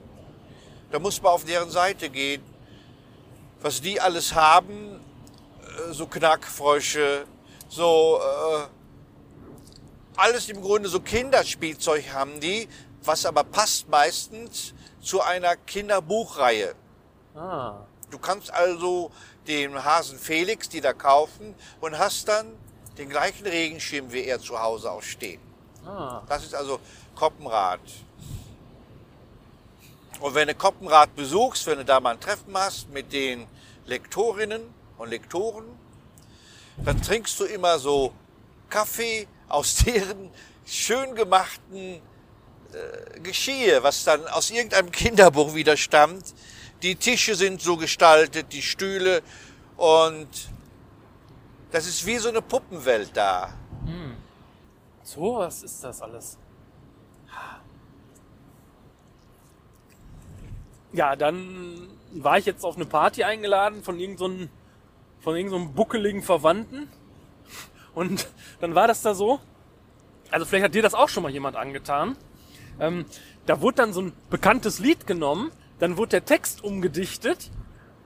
Da 0.89 0.99
muss 0.99 1.21
man 1.21 1.33
auf 1.33 1.43
deren 1.43 1.69
Seite 1.69 2.09
gehen. 2.09 2.41
Was 3.59 3.81
die 3.81 3.99
alles 3.99 4.33
haben, 4.33 5.01
äh, 5.61 5.91
so 5.91 6.07
Knackfrösche, 6.07 7.25
so 7.67 8.21
äh, 8.21 8.67
alles 10.15 10.47
im 10.47 10.61
Grunde 10.61 10.87
so 10.87 11.01
Kinderspielzeug 11.01 12.13
haben 12.13 12.39
die, 12.39 12.69
was 13.03 13.25
aber 13.25 13.43
passt 13.43 13.89
meistens 13.89 14.73
zu 15.01 15.21
einer 15.21 15.57
Kinderbuchreihe. 15.57 16.73
Ah. 17.37 17.85
Du 18.09 18.17
kannst 18.17 18.51
also 18.51 19.11
den 19.47 19.83
Hasen 19.83 20.17
Felix, 20.17 20.69
die 20.69 20.81
da 20.81 20.93
kaufen, 20.93 21.53
und 21.81 21.97
hast 21.97 22.27
dann 22.27 22.47
den 22.97 23.09
gleichen 23.09 23.45
Regenschirm 23.45 24.11
wie 24.11 24.23
er 24.23 24.39
zu 24.39 24.59
Hause 24.59 24.91
auch 24.91 25.03
stehen. 25.03 25.41
Ah. 25.85 26.21
Das 26.27 26.43
ist 26.43 26.55
also 26.55 26.79
Koppenrad. 27.15 27.79
Und 30.19 30.33
wenn 30.33 30.47
du 30.47 30.55
Koppenrad 30.55 31.15
besuchst, 31.15 31.67
wenn 31.67 31.77
du 31.77 31.85
da 31.85 31.99
mal 31.99 32.11
ein 32.11 32.19
Treffen 32.19 32.57
hast 32.57 32.89
mit 32.89 33.13
den 33.13 33.45
Lektorinnen 33.85 34.61
und 34.97 35.09
Lektoren, 35.09 35.65
dann 36.83 37.01
trinkst 37.01 37.39
du 37.39 37.45
immer 37.45 37.77
so 37.77 38.13
Kaffee 38.69 39.27
aus 39.47 39.75
deren 39.85 40.31
schön 40.65 41.15
gemachten 41.15 42.01
äh, 42.73 43.19
Geschirr, 43.19 43.83
was 43.83 44.03
dann 44.03 44.27
aus 44.27 44.49
irgendeinem 44.49 44.91
Kinderbuch 44.91 45.53
wieder 45.53 45.77
stammt. 45.77 46.33
Die 46.81 46.95
Tische 46.95 47.35
sind 47.35 47.61
so 47.61 47.77
gestaltet, 47.77 48.53
die 48.53 48.61
Stühle 48.61 49.21
und 49.77 50.27
das 51.71 51.87
ist 51.87 52.05
wie 52.05 52.17
so 52.17 52.29
eine 52.29 52.41
Puppenwelt 52.41 53.11
da. 53.15 53.53
So, 55.03 55.37
was 55.37 55.63
ist 55.63 55.83
das 55.83 56.01
alles? 56.01 56.37
Ja, 60.93 61.15
dann 61.15 61.89
war 62.11 62.37
ich 62.37 62.45
jetzt 62.45 62.63
auf 62.63 62.75
eine 62.75 62.85
Party 62.85 63.23
eingeladen 63.23 63.83
von 63.83 63.99
irgendeinem 63.99 64.49
von 65.19 65.35
irgendeinem 65.35 65.73
buckeligen 65.73 66.21
Verwandten. 66.21 66.89
Und 67.93 68.27
dann 68.61 68.75
war 68.75 68.87
das 68.87 69.01
da 69.01 69.13
so. 69.13 69.39
Also 70.29 70.45
vielleicht 70.45 70.65
hat 70.65 70.75
dir 70.75 70.81
das 70.81 70.93
auch 70.93 71.09
schon 71.09 71.23
mal 71.23 71.31
jemand 71.31 71.55
angetan. 71.55 72.15
Ähm, 72.79 73.05
da 73.45 73.61
wurde 73.61 73.77
dann 73.77 73.93
so 73.93 74.01
ein 74.01 74.13
bekanntes 74.29 74.79
Lied 74.79 75.07
genommen, 75.07 75.51
dann 75.79 75.97
wurde 75.97 76.09
der 76.09 76.25
Text 76.25 76.63
umgedichtet 76.63 77.51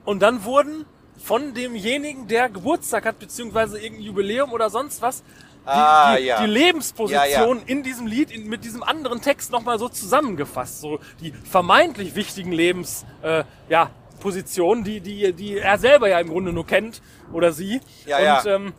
und 0.05 0.21
dann 0.21 0.43
wurden 0.43 0.85
von 1.17 1.53
demjenigen, 1.53 2.27
der 2.27 2.49
Geburtstag 2.49 3.05
hat, 3.05 3.19
beziehungsweise 3.19 3.79
irgendein 3.79 4.05
Jubiläum 4.05 4.51
oder 4.51 4.69
sonst 4.69 5.01
was, 5.01 5.23
Ah, 5.63 6.17
die, 6.17 6.23
ja. 6.23 6.41
die 6.41 6.49
Lebensposition 6.49 7.57
Ja, 7.59 7.63
in 7.67 7.83
diesem 7.83 8.07
Lied 8.07 8.31
in, 8.31 8.47
mit 8.47 8.63
diesem 8.63 8.81
anderen 8.81 9.21
Text 9.21 9.51
nochmal 9.51 9.77
so 9.77 9.89
zusammengefasst. 9.89 10.81
So 10.81 10.99
die 11.19 11.31
vermeintlich 11.31 12.15
wichtigen 12.15 12.51
Lebenspositionen, 12.51 13.41
äh, 13.41 13.43
ja, 13.69 13.91
Positionen, 14.19 14.83
die, 14.83 15.01
die, 15.01 15.33
die 15.33 15.57
er 15.57 15.77
selber 15.77 16.09
ja 16.09 16.19
im 16.19 16.29
Grunde 16.29 16.51
nur 16.51 16.65
kennt 16.65 17.01
oder 17.31 17.51
sie. 17.51 17.79
Ja, 18.07 18.17
Und 18.17 18.23
ja. 18.23 18.45
Ähm, 18.45 18.73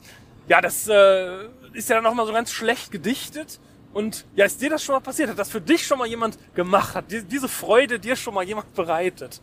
ja, 0.48 0.60
das 0.60 0.88
äh, 0.88 1.44
ist 1.72 1.88
ja 1.88 1.96
dann 1.96 2.04
nochmal 2.04 2.26
so 2.26 2.32
ganz 2.32 2.50
schlecht 2.50 2.90
gedichtet. 2.90 3.60
Und 3.92 4.24
ja, 4.34 4.46
ist 4.46 4.60
dir 4.60 4.70
das 4.70 4.82
schon 4.82 4.94
mal 4.94 5.00
passiert? 5.00 5.28
Hat 5.30 5.38
das 5.38 5.50
für 5.50 5.60
dich 5.60 5.86
schon 5.86 5.98
mal 5.98 6.06
jemand 6.06 6.38
gemacht? 6.54 6.94
Hat 6.94 7.10
die, 7.10 7.22
diese 7.22 7.48
Freude 7.48 7.98
dir 8.00 8.16
schon 8.16 8.34
mal 8.34 8.44
jemand 8.44 8.72
bereitet? 8.74 9.40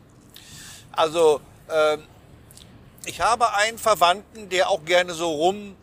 Also, 0.92 1.40
ähm, 1.70 2.04
ich 3.06 3.22
habe 3.22 3.54
einen 3.54 3.78
Verwandten, 3.78 4.50
der 4.50 4.70
auch 4.70 4.84
gerne 4.86 5.14
so 5.14 5.30
rum, 5.32 5.76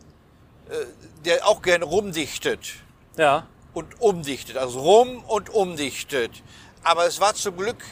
äh, 0.69 0.73
der 1.23 1.47
auch 1.47 1.61
gerne 1.61 1.85
rumdichtet 1.85 2.73
Ja. 3.17 3.47
und 3.73 3.99
umdichtet. 4.01 4.57
Also 4.57 4.79
rum 4.81 5.23
und 5.25 5.49
umdichtet. 5.49 6.31
Aber 6.83 7.05
es 7.05 7.19
war 7.21 7.33
zum 7.35 7.55
Glück 7.57 7.83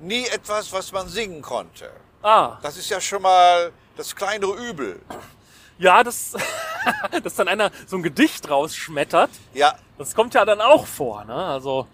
nie 0.00 0.24
etwas, 0.26 0.72
was 0.72 0.92
man 0.92 1.08
singen 1.08 1.42
konnte. 1.42 1.90
Ah, 2.22 2.58
Das 2.62 2.76
ist 2.76 2.90
ja 2.90 3.00
schon 3.00 3.22
mal 3.22 3.72
das 3.96 4.14
kleinere 4.14 4.52
Übel. 4.54 5.00
Ja, 5.78 6.02
das, 6.02 6.32
dass 7.22 7.34
dann 7.34 7.48
einer 7.48 7.70
so 7.86 7.96
ein 7.96 8.02
Gedicht 8.02 8.48
rausschmettert, 8.48 9.30
Ja, 9.54 9.76
das 9.98 10.14
kommt 10.14 10.34
ja 10.34 10.44
dann 10.44 10.60
auch 10.60 10.86
vor, 10.86 11.24
ne? 11.24 11.34
Also, 11.34 11.86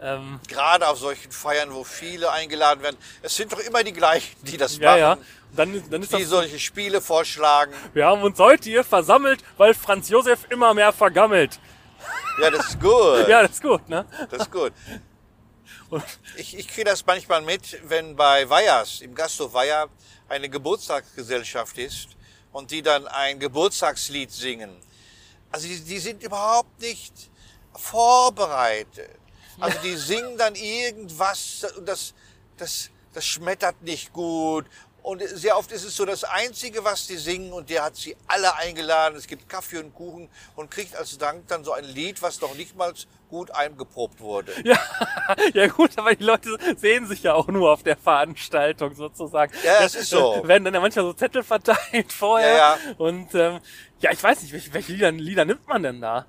ähm, 0.00 0.40
gerade 0.46 0.86
auf 0.88 0.98
solchen 0.98 1.32
Feiern, 1.32 1.72
wo 1.72 1.82
viele 1.82 2.30
eingeladen 2.30 2.82
werden. 2.82 2.96
Es 3.22 3.34
sind 3.36 3.52
doch 3.52 3.60
immer 3.60 3.82
die 3.82 3.92
gleichen, 3.92 4.36
die 4.42 4.56
das 4.56 4.76
ja, 4.76 4.90
machen. 4.90 5.00
ja. 5.00 5.18
Dann, 5.54 5.90
dann 5.90 6.02
ist 6.02 6.12
Die 6.12 6.20
das, 6.20 6.28
solche 6.28 6.58
Spiele 6.58 7.00
vorschlagen. 7.00 7.72
wir 7.94 8.04
haben 8.04 8.22
uns 8.22 8.38
heute 8.38 8.68
hier 8.68 8.84
versammelt, 8.84 9.42
weil 9.56 9.72
Franz 9.72 10.10
Josef 10.10 10.40
immer 10.50 10.74
mehr 10.74 10.92
vergammelt. 10.92 11.58
Ja, 12.40 12.50
das 12.50 12.68
ist 12.68 12.80
gut. 12.80 12.92
Ja, 13.28 13.40
das 13.42 13.52
ist 13.52 13.62
gut, 13.62 13.88
ne? 13.88 14.04
Das 14.30 14.42
ist 14.42 14.52
gut. 14.52 14.72
Ich, 16.36 16.58
ich 16.58 16.66
kriege 16.66 16.84
das 16.90 17.06
manchmal 17.06 17.42
mit, 17.42 17.78
wenn 17.88 18.16
bei 18.16 18.50
Weihers, 18.50 19.00
im 19.02 19.14
Gasthof 19.14 19.52
Weiher, 19.54 19.88
eine 20.28 20.48
Geburtstagsgesellschaft 20.48 21.78
ist 21.78 22.15
und 22.56 22.70
die 22.70 22.80
dann 22.80 23.06
ein 23.06 23.38
Geburtstagslied 23.38 24.32
singen. 24.32 24.74
Also 25.52 25.68
die, 25.68 25.78
die 25.78 25.98
sind 25.98 26.22
überhaupt 26.22 26.80
nicht 26.80 27.12
vorbereitet. 27.74 29.10
Also 29.60 29.78
die 29.80 29.94
singen 29.94 30.38
dann 30.38 30.54
irgendwas 30.54 31.66
und 31.76 31.86
das, 31.86 32.14
das, 32.56 32.88
das 33.12 33.26
schmettert 33.26 33.82
nicht 33.82 34.10
gut. 34.10 34.64
Und 35.02 35.22
sehr 35.22 35.58
oft 35.58 35.70
ist 35.70 35.84
es 35.84 35.94
so 35.96 36.06
das 36.06 36.24
Einzige, 36.24 36.82
was 36.82 37.06
die 37.06 37.18
singen 37.18 37.52
und 37.52 37.68
der 37.68 37.84
hat 37.84 37.96
sie 37.96 38.16
alle 38.26 38.56
eingeladen. 38.56 39.18
Es 39.18 39.26
gibt 39.26 39.50
Kaffee 39.50 39.76
und 39.76 39.94
Kuchen 39.94 40.30
und 40.56 40.70
kriegt 40.70 40.96
als 40.96 41.18
Dank 41.18 41.46
dann 41.48 41.62
so 41.62 41.72
ein 41.72 41.84
Lied, 41.84 42.22
was 42.22 42.40
noch 42.40 42.54
nicht 42.54 42.74
mal 42.74 42.94
gut 43.28 43.50
eingeprobt 43.50 44.20
wurde. 44.20 44.52
Ja, 44.64 44.78
ja 45.54 45.66
gut, 45.66 45.90
aber 45.98 46.14
die 46.14 46.22
Leute 46.24 46.56
sehen 46.76 47.06
sich 47.06 47.22
ja 47.24 47.34
auch 47.34 47.48
nur 47.48 47.72
auf 47.72 47.82
der 47.82 47.96
Veranstaltung 47.96 48.94
sozusagen. 48.94 49.52
Ja, 49.64 49.82
es 49.84 49.94
ist 49.96 50.10
so. 50.10 50.40
Da 50.42 50.48
werden 50.48 50.64
dann 50.64 50.74
ja 50.74 50.80
manchmal 50.80 51.04
so 51.04 51.12
Zettel 51.12 51.42
verteilt 51.42 52.12
vorher. 52.12 52.48
Ja, 52.56 52.56
ja. 52.56 52.78
Und 52.98 53.34
ähm, 53.34 53.60
ja, 54.00 54.12
ich 54.12 54.22
weiß 54.22 54.42
nicht, 54.42 54.52
welche, 54.52 54.72
welche 54.72 54.92
Lieder, 54.92 55.10
Lieder 55.12 55.44
nimmt 55.44 55.66
man 55.66 55.82
denn 55.82 56.00
da? 56.00 56.26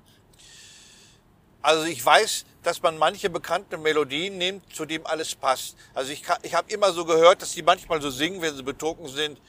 Also 1.62 1.84
ich 1.84 2.04
weiß, 2.04 2.44
dass 2.62 2.82
man 2.82 2.98
manche 2.98 3.30
bekannte 3.30 3.78
Melodien 3.78 4.38
nimmt, 4.38 4.74
zu 4.74 4.84
dem 4.84 5.06
alles 5.06 5.34
passt. 5.34 5.76
Also 5.94 6.12
ich, 6.12 6.22
ka- 6.22 6.38
ich 6.42 6.54
habe 6.54 6.70
immer 6.72 6.92
so 6.92 7.04
gehört, 7.04 7.42
dass 7.42 7.52
die 7.52 7.62
manchmal 7.62 8.00
so 8.00 8.10
singen, 8.10 8.40
wenn 8.42 8.54
sie 8.56 8.62
betrunken 8.62 9.08
sind. 9.08 9.40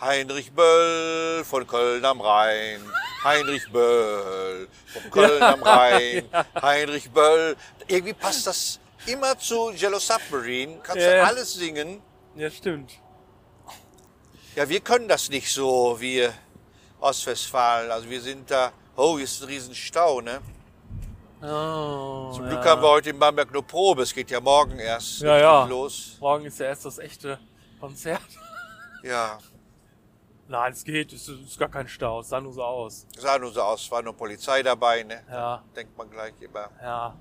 Heinrich 0.00 0.52
Böll 0.52 1.42
von 1.44 1.66
Köln 1.66 2.04
am 2.04 2.20
Rhein. 2.20 2.80
Heinrich 3.24 3.70
Böll 3.72 4.68
von 4.92 5.10
Köln 5.10 5.42
am 5.42 5.62
Rhein. 5.62 6.28
Heinrich 6.62 7.10
Böll. 7.10 7.56
Irgendwie 7.88 8.12
passt 8.12 8.46
das 8.46 8.78
immer 9.06 9.38
zu 9.38 9.70
Yellow 9.72 9.98
Submarine. 9.98 10.78
Kannst 10.82 11.02
Ja, 11.02 11.10
du 11.10 11.16
ja. 11.16 11.24
alles 11.24 11.54
singen. 11.54 12.02
Ja, 12.34 12.50
stimmt. 12.50 12.92
Ja, 14.54 14.68
wir 14.68 14.80
können 14.80 15.08
das 15.08 15.28
nicht 15.30 15.50
so 15.52 15.96
wie 15.98 16.28
Ostwestfalen. 17.00 17.90
Also 17.90 18.08
wir 18.10 18.20
sind 18.20 18.50
da, 18.50 18.72
oh, 18.96 19.16
hier 19.16 19.24
ist 19.24 19.40
ein 19.42 19.48
Riesenstau, 19.48 20.20
ne? 20.20 20.40
Oh, 21.42 22.32
Zum 22.34 22.44
ja. 22.44 22.50
Glück 22.50 22.64
haben 22.64 22.82
wir 22.82 22.88
heute 22.88 23.10
in 23.10 23.18
Bamberg 23.18 23.52
nur 23.52 23.62
Probe. 23.66 24.02
Es 24.02 24.12
geht 24.14 24.30
ja 24.30 24.40
morgen 24.40 24.78
erst 24.78 25.20
Ja, 25.20 25.32
richtig 25.34 25.42
ja. 25.42 25.64
los. 25.66 26.16
Morgen 26.20 26.44
ist 26.46 26.58
ja 26.58 26.66
erst 26.66 26.84
das 26.84 26.98
echte 26.98 27.38
Konzert. 27.80 28.22
Ja, 29.02 29.38
Nein, 30.48 30.72
es 30.72 30.84
geht, 30.84 31.12
es 31.12 31.28
ist, 31.28 31.58
gar 31.58 31.68
kein 31.68 31.88
Stau, 31.88 32.20
es 32.20 32.28
sah 32.28 32.40
nur 32.40 32.52
so 32.52 32.62
aus. 32.62 33.06
sah 33.18 33.38
nur 33.38 33.52
so 33.52 33.62
aus, 33.62 33.90
war 33.90 34.02
nur 34.02 34.16
Polizei 34.16 34.62
dabei, 34.62 35.02
ne? 35.02 35.22
Ja, 35.30 35.62
Denkt 35.74 35.96
man 35.98 36.08
gleich 36.10 36.34
immer. 36.40 36.70
ja. 36.82 37.14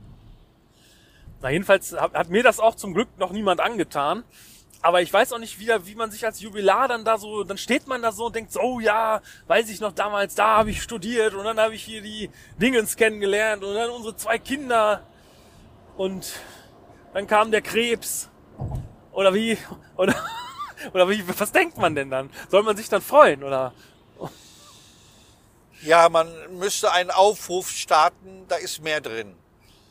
Na, 1.42 1.50
jedenfalls 1.50 1.92
hat, 1.94 2.14
hat 2.14 2.30
mir 2.30 2.44
das 2.44 2.60
auch 2.60 2.76
zum 2.76 2.94
Glück 2.94 3.10
noch 3.18 3.32
niemand 3.32 3.60
angetan. 3.60 4.24
Aber 4.82 5.02
ich 5.02 5.12
weiß 5.12 5.34
auch 5.34 5.40
nicht 5.40 5.60
wieder, 5.60 5.86
wie 5.88 5.96
man 5.96 6.12
sich 6.12 6.24
als 6.26 6.40
Jubilar 6.40 6.88
dann 6.88 7.04
da 7.04 7.18
so, 7.18 7.44
dann 7.44 7.58
steht 7.58 7.88
man 7.88 8.02
da 8.02 8.12
so 8.12 8.28
und 8.28 8.36
denkt 8.36 8.52
so, 8.52 8.62
oh 8.62 8.80
ja, 8.80 9.22
weiß 9.48 9.70
ich 9.70 9.80
noch 9.82 9.92
damals, 9.92 10.36
da 10.36 10.58
habe 10.58 10.70
ich 10.70 10.82
studiert 10.82 11.34
und 11.34 11.44
dann 11.44 11.60
habe 11.60 11.74
ich 11.76 11.84
hier 11.84 12.02
die 12.02 12.30
Dingens 12.62 12.96
kennengelernt 12.96 13.64
und 13.64 13.74
dann 13.74 13.90
unsere 13.90 14.16
zwei 14.16 14.38
Kinder 14.38 15.02
und 15.98 16.34
dann 17.14 17.26
kam 17.28 17.50
der 17.52 17.62
Krebs. 17.62 18.30
Oder 19.12 19.34
wie? 19.34 19.58
Oder, 19.98 20.14
oder 20.94 21.10
wie, 21.10 21.24
was 21.40 21.52
denkt 21.52 21.78
man 21.78 21.96
denn 21.96 22.10
dann? 22.10 22.30
Soll 22.50 22.64
man 22.64 22.78
sich 22.78 22.90
dann 22.90 23.02
freuen 23.02 23.44
oder? 23.44 23.74
Ja, 25.82 26.10
man 26.10 26.58
müsste 26.58 26.92
einen 26.92 27.12
Aufruf 27.12 27.70
starten, 27.70 28.46
da 28.48 28.56
ist 28.56 28.82
mehr 28.82 29.02
drin. 29.02 29.36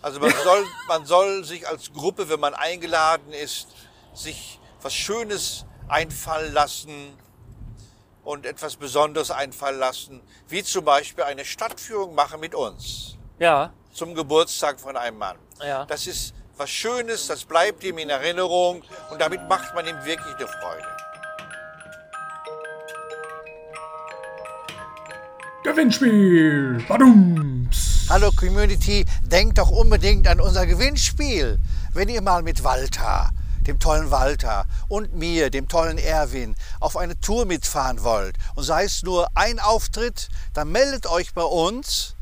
Also 0.03 0.21
man 0.21 0.33
soll, 0.45 0.67
man 0.89 1.07
soll 1.07 1.45
sich 1.45 1.69
als 1.69 1.93
Gruppe, 1.93 2.29
wenn 2.29 2.41
man 2.41 2.55
eingeladen 2.55 3.33
ist, 3.33 3.69
sich 4.13 4.61
was 4.83 4.93
Schönes 4.95 5.65
einfallen 5.89 6.53
lassen 6.53 7.17
und 8.25 8.47
etwas 8.47 8.77
Besonderes 8.77 9.31
einfallen 9.31 9.79
lassen, 9.79 10.21
wie 10.49 10.63
zum 10.63 10.85
Beispiel 10.85 11.25
eine 11.25 11.45
Stadtführung 11.45 12.15
machen 12.15 12.41
mit 12.41 12.55
uns 12.55 13.17
Ja, 13.39 13.73
zum 13.93 14.15
Geburtstag 14.15 14.81
von 14.81 14.97
einem 14.97 15.19
Mann. 15.19 15.39
Ja. 15.63 15.85
Das 15.87 16.07
ist 16.07 16.35
was 16.57 16.71
Schönes, 16.71 17.27
das 17.27 17.45
bleibt 17.45 17.83
ihm 17.85 17.99
in 17.99 18.11
Erinnerung 18.11 18.83
und 19.11 19.21
damit 19.21 19.49
macht 19.49 19.75
man 19.75 19.87
ihm 19.87 19.97
wirklich 20.05 20.35
eine 20.37 20.47
Freude. 20.47 20.87
Gewinnspiel. 25.65 26.85
Badums. 26.87 28.07
Hallo 28.11 28.31
Community, 28.33 29.07
denkt 29.23 29.59
doch 29.59 29.71
unbedingt 29.71 30.29
an 30.29 30.41
unser 30.41 30.67
Gewinnspiel. 30.67 31.59
Wenn 31.93 32.09
ihr 32.09 32.21
mal 32.21 32.43
mit 32.43 32.63
Walter, 32.63 33.31
dem 33.67 33.79
tollen 33.79 34.11
Walter 34.11 34.67
und 34.89 35.15
mir, 35.15 35.49
dem 35.51 35.69
tollen 35.69 35.97
Erwin, 35.99 36.55
auf 36.81 36.97
eine 36.97 37.19
Tour 37.19 37.47
mitfahren 37.47 38.05
wollt 38.05 38.37
und 38.55 38.65
sei 38.65 38.85
es 38.85 39.03
nur 39.03 39.27
ein 39.35 39.59
Auftritt, 39.59 40.29
dann 40.53 40.71
meldet 40.71 41.07
euch 41.07 41.33
bei 41.33 41.43
uns. 41.43 42.15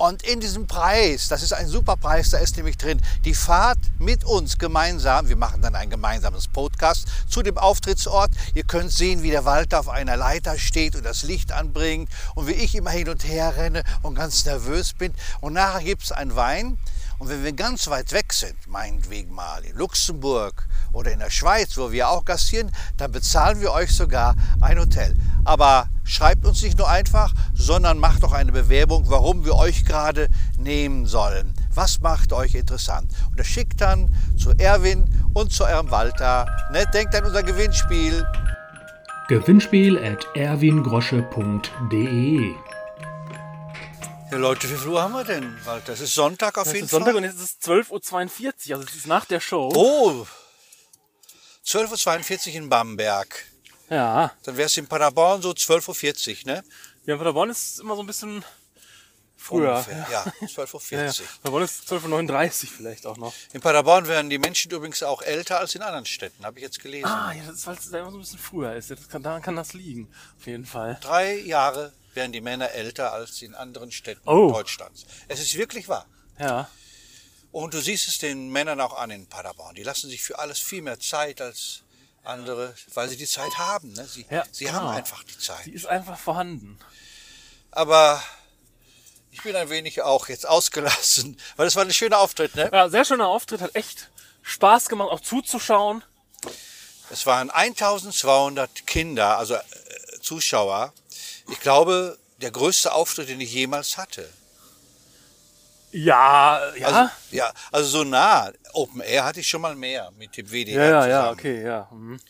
Und 0.00 0.22
in 0.22 0.38
diesem 0.38 0.68
Preis, 0.68 1.26
das 1.26 1.42
ist 1.42 1.52
ein 1.52 1.66
super 1.66 1.96
Preis, 1.96 2.30
da 2.30 2.38
ist 2.38 2.56
nämlich 2.56 2.76
drin 2.76 3.02
die 3.24 3.34
Fahrt 3.34 3.80
mit 3.98 4.22
uns 4.22 4.56
gemeinsam. 4.56 5.28
Wir 5.28 5.34
machen 5.34 5.60
dann 5.60 5.74
ein 5.74 5.90
gemeinsames 5.90 6.46
Podcast 6.46 7.08
zu 7.28 7.42
dem 7.42 7.58
Auftrittsort. 7.58 8.30
Ihr 8.54 8.62
könnt 8.62 8.92
sehen, 8.92 9.24
wie 9.24 9.32
der 9.32 9.44
Walter 9.44 9.80
auf 9.80 9.88
einer 9.88 10.16
Leiter 10.16 10.56
steht 10.56 10.94
und 10.94 11.04
das 11.04 11.24
Licht 11.24 11.50
anbringt 11.50 12.08
und 12.36 12.46
wie 12.46 12.52
ich 12.52 12.76
immer 12.76 12.90
hin 12.90 13.08
und 13.08 13.26
her 13.26 13.56
renne 13.56 13.82
und 14.02 14.14
ganz 14.14 14.44
nervös 14.44 14.92
bin. 14.92 15.12
Und 15.40 15.54
nachher 15.54 15.82
gibt 15.82 16.04
es 16.04 16.12
einen 16.12 16.36
Wein. 16.36 16.78
Und 17.18 17.28
wenn 17.28 17.42
wir 17.42 17.52
ganz 17.52 17.88
weit 17.88 18.12
weg 18.12 18.32
sind, 18.32 18.54
meinetwegen 18.68 19.34
mal 19.34 19.64
in 19.64 19.76
Luxemburg 19.76 20.68
oder 20.92 21.10
in 21.10 21.18
der 21.18 21.30
Schweiz, 21.30 21.76
wo 21.76 21.90
wir 21.90 22.08
auch 22.08 22.24
gastieren, 22.24 22.70
dann 22.96 23.10
bezahlen 23.10 23.60
wir 23.60 23.72
euch 23.72 23.90
sogar 23.90 24.36
ein 24.60 24.78
Hotel. 24.78 25.16
Aber 25.44 25.88
schreibt 26.04 26.46
uns 26.46 26.62
nicht 26.62 26.78
nur 26.78 26.88
einfach, 26.88 27.34
sondern 27.54 27.98
macht 27.98 28.22
auch 28.24 28.30
eine 28.32 28.52
Bewerbung, 28.52 29.06
warum 29.08 29.44
wir 29.44 29.56
euch 29.56 29.84
gerade 29.84 30.28
nehmen 30.58 31.06
sollen. 31.06 31.54
Was 31.74 32.00
macht 32.00 32.32
euch 32.32 32.54
interessant? 32.54 33.10
Und 33.30 33.40
das 33.40 33.48
schickt 33.48 33.80
dann 33.80 34.14
zu 34.36 34.52
Erwin 34.52 35.12
und 35.34 35.52
zu 35.52 35.64
eurem 35.64 35.90
Walter. 35.90 36.46
Ne? 36.72 36.84
Denkt 36.94 37.16
an 37.16 37.24
unser 37.24 37.42
Gewinnspiel. 37.42 38.24
Gewinnspiel 39.28 39.98
at 39.98 40.24
erwingrosche.de. 40.34 42.54
Ja, 44.30 44.36
Leute, 44.36 44.70
wie 44.70 44.76
viel 44.76 44.88
Uhr 44.88 45.02
haben 45.02 45.12
wir 45.12 45.24
denn, 45.24 45.56
Walter? 45.64 45.92
Es 45.94 46.00
ist 46.00 46.14
Sonntag 46.14 46.58
auf 46.58 46.66
es 46.66 46.72
jeden 46.74 46.84
ist 46.84 46.90
Sonntag 46.90 47.12
Fall. 47.12 47.16
und 47.16 47.24
jetzt 47.24 47.40
ist 47.40 47.62
es 47.64 47.68
12.42 47.70 48.68
Uhr, 48.70 48.76
also 48.76 48.88
es 48.88 48.94
ist 48.96 49.06
nach 49.06 49.24
der 49.24 49.40
Show. 49.40 49.70
Oh, 49.74 50.26
12.42 51.64 52.48
Uhr 52.50 52.54
in 52.56 52.68
Bamberg. 52.68 53.46
Ja, 53.88 54.32
Dann 54.42 54.56
wär's 54.58 54.76
in 54.76 54.86
Paderborn 54.86 55.40
so 55.40 55.50
12.40 55.50 56.46
Uhr, 56.46 56.52
ne? 56.52 56.64
ja, 57.06 57.16
Paderborn 57.16 57.48
ist 57.50 57.80
immer 57.80 57.94
so 57.96 58.02
ein 58.02 58.06
bisschen 58.06 58.44
Früher. 59.40 59.70
Ungefähr. 59.76 60.06
Ja, 60.10 60.22
12.40 60.46 60.92
Ja, 60.94 61.04
ja. 61.04 61.08
Uhr. 61.10 61.14
Da 61.44 61.52
war 61.52 61.60
es 61.62 61.86
12.39 61.86 62.64
Uhr 62.64 62.70
vielleicht 62.76 63.06
auch 63.06 63.16
noch. 63.16 63.32
In 63.52 63.60
Paderborn 63.60 64.08
werden 64.08 64.28
die 64.30 64.38
Menschen 64.38 64.72
übrigens 64.72 65.02
auch 65.04 65.22
älter 65.22 65.60
als 65.60 65.74
in 65.76 65.80
anderen 65.82 66.06
Städten, 66.06 66.44
habe 66.44 66.58
ich 66.58 66.64
jetzt 66.64 66.80
gelesen. 66.80 67.06
Ah, 67.06 67.32
ja, 67.32 67.44
das 67.46 67.54
ist, 67.58 67.66
weil 67.68 67.76
es 67.76 67.88
da 67.88 68.00
immer 68.00 68.10
so 68.10 68.16
ein 68.18 68.20
bisschen 68.20 68.40
früher 68.40 68.74
ist. 68.74 68.90
Das 68.90 69.08
kann, 69.08 69.22
daran 69.22 69.40
kann 69.40 69.54
das 69.56 69.72
liegen. 69.74 70.12
Auf 70.38 70.46
jeden 70.48 70.66
Fall. 70.66 70.98
Drei 71.00 71.36
Jahre 71.38 71.92
werden 72.18 72.32
die 72.32 72.40
Männer 72.42 72.70
älter 72.72 73.12
als 73.12 73.40
in 73.42 73.54
anderen 73.54 73.90
Städten 73.92 74.28
Oh. 74.28 74.50
Deutschlands. 74.52 75.06
Es 75.28 75.40
ist 75.40 75.54
wirklich 75.56 75.88
wahr. 75.88 76.06
Ja. 76.38 76.68
Und 77.52 77.72
du 77.72 77.80
siehst 77.80 78.08
es 78.08 78.18
den 78.18 78.50
Männern 78.50 78.80
auch 78.80 78.94
an 78.98 79.10
in 79.10 79.26
Paderborn. 79.26 79.74
Die 79.74 79.82
lassen 79.84 80.10
sich 80.10 80.20
für 80.22 80.38
alles 80.38 80.58
viel 80.58 80.82
mehr 80.82 81.00
Zeit 81.00 81.40
als 81.40 81.82
andere, 82.24 82.74
weil 82.94 83.08
sie 83.08 83.16
die 83.16 83.26
Zeit 83.26 83.56
haben. 83.56 83.92
Ne? 83.94 84.04
Sie, 84.06 84.26
Ja, 84.30 84.44
sie 84.52 84.64
genau. 84.66 84.78
haben 84.80 84.88
einfach 84.96 85.22
die 85.24 85.38
Zeit. 85.38 85.64
Die 85.64 85.72
ist 85.72 85.86
einfach 85.86 86.18
vorhanden. 86.18 86.78
Aber 87.70 88.22
ich 89.30 89.42
bin 89.42 89.54
ein 89.56 89.70
wenig 89.70 90.02
auch 90.02 90.28
jetzt 90.28 90.46
ausgelassen, 90.46 91.38
weil 91.56 91.66
es 91.68 91.76
war 91.76 91.84
ein 91.84 91.92
schöner 91.92 92.18
Auftritt. 92.18 92.54
Ne? 92.56 92.68
Ja, 92.72 92.88
sehr 92.90 93.04
schöner 93.04 93.28
Auftritt, 93.28 93.60
hat 93.62 93.74
echt 93.76 94.10
Spaß 94.42 94.88
gemacht, 94.88 95.10
auch 95.10 95.20
zuzuschauen. 95.20 96.04
Es 97.10 97.24
waren 97.26 97.50
1200 97.50 98.86
Kinder, 98.86 99.38
also 99.38 99.54
äh, 99.54 99.62
Zuschauer. 100.20 100.92
Ich 101.50 101.60
glaube, 101.60 102.18
der 102.40 102.50
größte 102.50 102.92
Auftritt, 102.92 103.28
den 103.28 103.40
ich 103.40 103.52
jemals 103.52 103.96
hatte. 103.96 104.28
Ja, 105.90 106.60
ja. 106.76 106.86
Also, 106.86 107.10
ja, 107.30 107.52
also 107.72 107.88
so 107.88 108.04
nah. 108.04 108.52
Open 108.74 109.00
Air 109.00 109.24
hatte 109.24 109.40
ich 109.40 109.48
schon 109.48 109.62
mal 109.62 109.74
mehr 109.74 110.12
mit 110.18 110.36
dem 110.36 110.50
WDR 110.50 110.84
ja, 110.84 110.90
ja, 110.90 111.08
ja, 111.08 111.30
okay, 111.30 111.64
ja. 111.64 111.88
Mhm. 111.90 112.20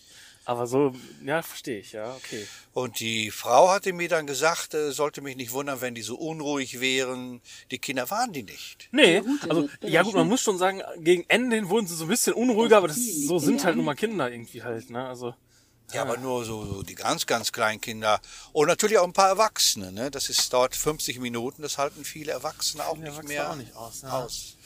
Aber 0.45 0.67
so, 0.67 0.95
ja, 1.27 1.43
verstehe 1.43 1.81
ich, 1.81 1.93
ja, 1.93 2.15
okay. 2.15 2.47
Und 2.73 3.01
die 3.01 3.31
Frau 3.31 3.69
hatte 3.69 3.93
mir 3.93 4.09
dann 4.09 4.27
gesagt, 4.27 4.73
äh, 4.73 4.93
sollte 4.93 5.21
mich 5.21 5.37
nicht 5.37 5.53
wundern, 5.53 5.83
wenn 5.83 5.95
die 5.95 6.01
so 6.01 6.17
unruhig 6.17 6.81
wären. 6.81 7.43
Die 7.71 7.79
Kinder 7.79 8.09
waren 8.11 8.33
die 8.33 8.45
nicht. 8.45 8.89
Nee, 8.91 9.23
also, 9.47 9.69
ja 9.83 10.03
gut, 10.03 10.15
man 10.15 10.27
muss 10.27 10.41
schon 10.41 10.57
sagen, 10.57 10.81
gegen 11.01 11.27
Ende 11.29 11.57
hin 11.57 11.69
wurden 11.69 11.87
sie 11.87 11.95
so 11.95 12.07
ein 12.07 12.09
bisschen 12.09 12.33
unruhiger, 12.33 12.79
aber 12.79 12.89
das, 12.89 12.97
so 12.97 13.39
sind 13.39 13.63
halt 13.63 13.77
nun 13.77 13.85
mal 13.85 13.95
Kinder 13.95 14.31
irgendwie 14.31 14.63
halt, 14.63 14.89
ne, 14.89 15.07
also. 15.07 15.35
Ja, 15.93 16.03
aber 16.03 16.19
nur 16.19 16.45
so, 16.45 16.67
so 16.67 16.83
die 16.83 16.95
ganz, 16.95 17.25
ganz 17.27 17.51
kleinen 17.51 17.81
Kinder. 17.81 18.21
Und 18.53 18.69
natürlich 18.69 18.99
auch 18.99 19.05
ein 19.05 19.15
paar 19.15 19.29
Erwachsene. 19.29 19.91
Ne? 19.91 20.11
Das 20.11 20.29
ist 20.29 20.53
dort 20.53 20.77
50 20.77 21.19
Minuten, 21.19 21.63
das 21.63 21.79
halten 21.79 22.05
viele 22.05 22.33
Erwachsene 22.33 22.85
auch 22.85 22.97
nicht 22.97 23.07
Erwachsene 23.07 23.29
mehr 23.29 23.51
auch 23.51 23.57
nicht 23.57 23.75
aus, 23.75 24.03
ja. 24.03 24.11
aus. 24.11 24.57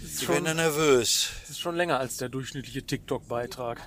Die 0.00 0.28
werden 0.28 0.44
dann 0.44 0.56
schon, 0.56 0.56
nervös. 0.56 1.28
das 1.42 1.50
ist 1.50 1.60
schon 1.60 1.76
länger 1.76 2.00
als 2.00 2.16
der 2.16 2.28
durchschnittliche 2.28 2.84
TikTok-Beitrag. 2.84 3.80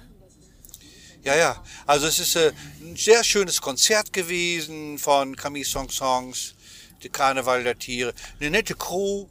Ja, 1.24 1.36
ja. 1.36 1.64
Also 1.86 2.08
es 2.08 2.20
ist 2.20 2.38
äh, 2.38 2.54
ein 2.80 2.96
sehr 2.96 3.24
schönes 3.26 3.60
Konzert 3.60 4.14
gewesen 4.14 4.98
von 4.98 5.36
Camille 5.36 5.66
Song 5.66 5.90
Songs, 5.90 6.56
die 7.04 7.10
Karneval 7.10 7.64
der 7.66 7.78
Tiere. 7.78 8.14
Eine 8.40 8.52
nette 8.52 8.74
Crew. 8.76 9.28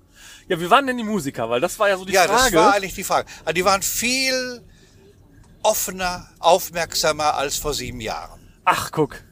Ja, 0.48 0.60
wie 0.60 0.68
waren 0.68 0.86
denn 0.86 0.98
die 0.98 1.04
Musiker? 1.04 1.48
Weil 1.48 1.60
das 1.60 1.78
war 1.78 1.88
ja 1.88 1.96
so 1.96 2.04
die 2.04 2.12
ja, 2.12 2.24
Frage. 2.24 2.52
das 2.56 2.64
war 2.64 2.74
eigentlich 2.74 2.94
die 2.94 3.04
Frage. 3.04 3.26
Also 3.44 3.54
die 3.54 3.64
waren 3.64 3.80
viel 3.80 4.62
offener, 5.66 6.28
aufmerksamer 6.38 7.34
als 7.34 7.56
vor 7.56 7.74
sieben 7.74 8.00
Jahren. 8.00 8.40
Ach, 8.64 8.90
guck. 8.92 9.22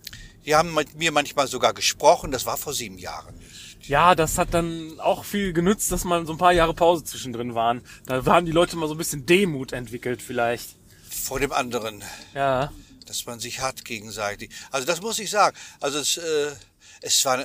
Die 0.45 0.55
haben 0.55 0.75
mit 0.75 0.95
mir 0.97 1.13
manchmal 1.13 1.47
sogar 1.47 1.73
gesprochen, 1.73 2.31
das 2.33 2.45
war 2.45 2.57
vor 2.57 2.75
sieben 2.75 2.99
Jahren 2.99 3.37
nicht. 3.39 3.89
Ja, 3.89 4.15
das 4.15 4.37
hat 4.39 4.53
dann 4.53 4.99
auch 4.99 5.25
viel 5.25 5.53
genützt, 5.53 5.93
dass 5.93 6.05
mal 6.05 6.27
so 6.27 6.33
ein 6.33 6.39
paar 6.39 6.53
Jahre 6.53 6.75
Pause 6.75 7.05
zwischendrin 7.05 7.55
waren. 7.55 7.83
Da 8.07 8.25
haben 8.25 8.47
die 8.47 8.53
Leute 8.53 8.77
mal 8.77 8.89
so 8.89 8.95
ein 8.95 8.99
bisschen 8.99 9.27
Demut 9.27 9.73
entwickelt 9.73 10.23
vielleicht. 10.23 10.71
Vor 11.09 11.39
dem 11.39 11.53
anderen, 11.53 12.03
Ja. 12.35 12.73
dass 13.07 13.25
man 13.27 13.39
sich 13.41 13.61
hat 13.61 13.85
gegenseitig. 13.85 14.51
Also 14.71 14.87
das 14.87 15.01
muss 15.01 15.19
ich 15.19 15.31
sagen. 15.31 15.57
Also 15.81 15.99
es, 15.99 16.17
äh, 16.17 16.51
es 17.01 17.25
war, 17.25 17.45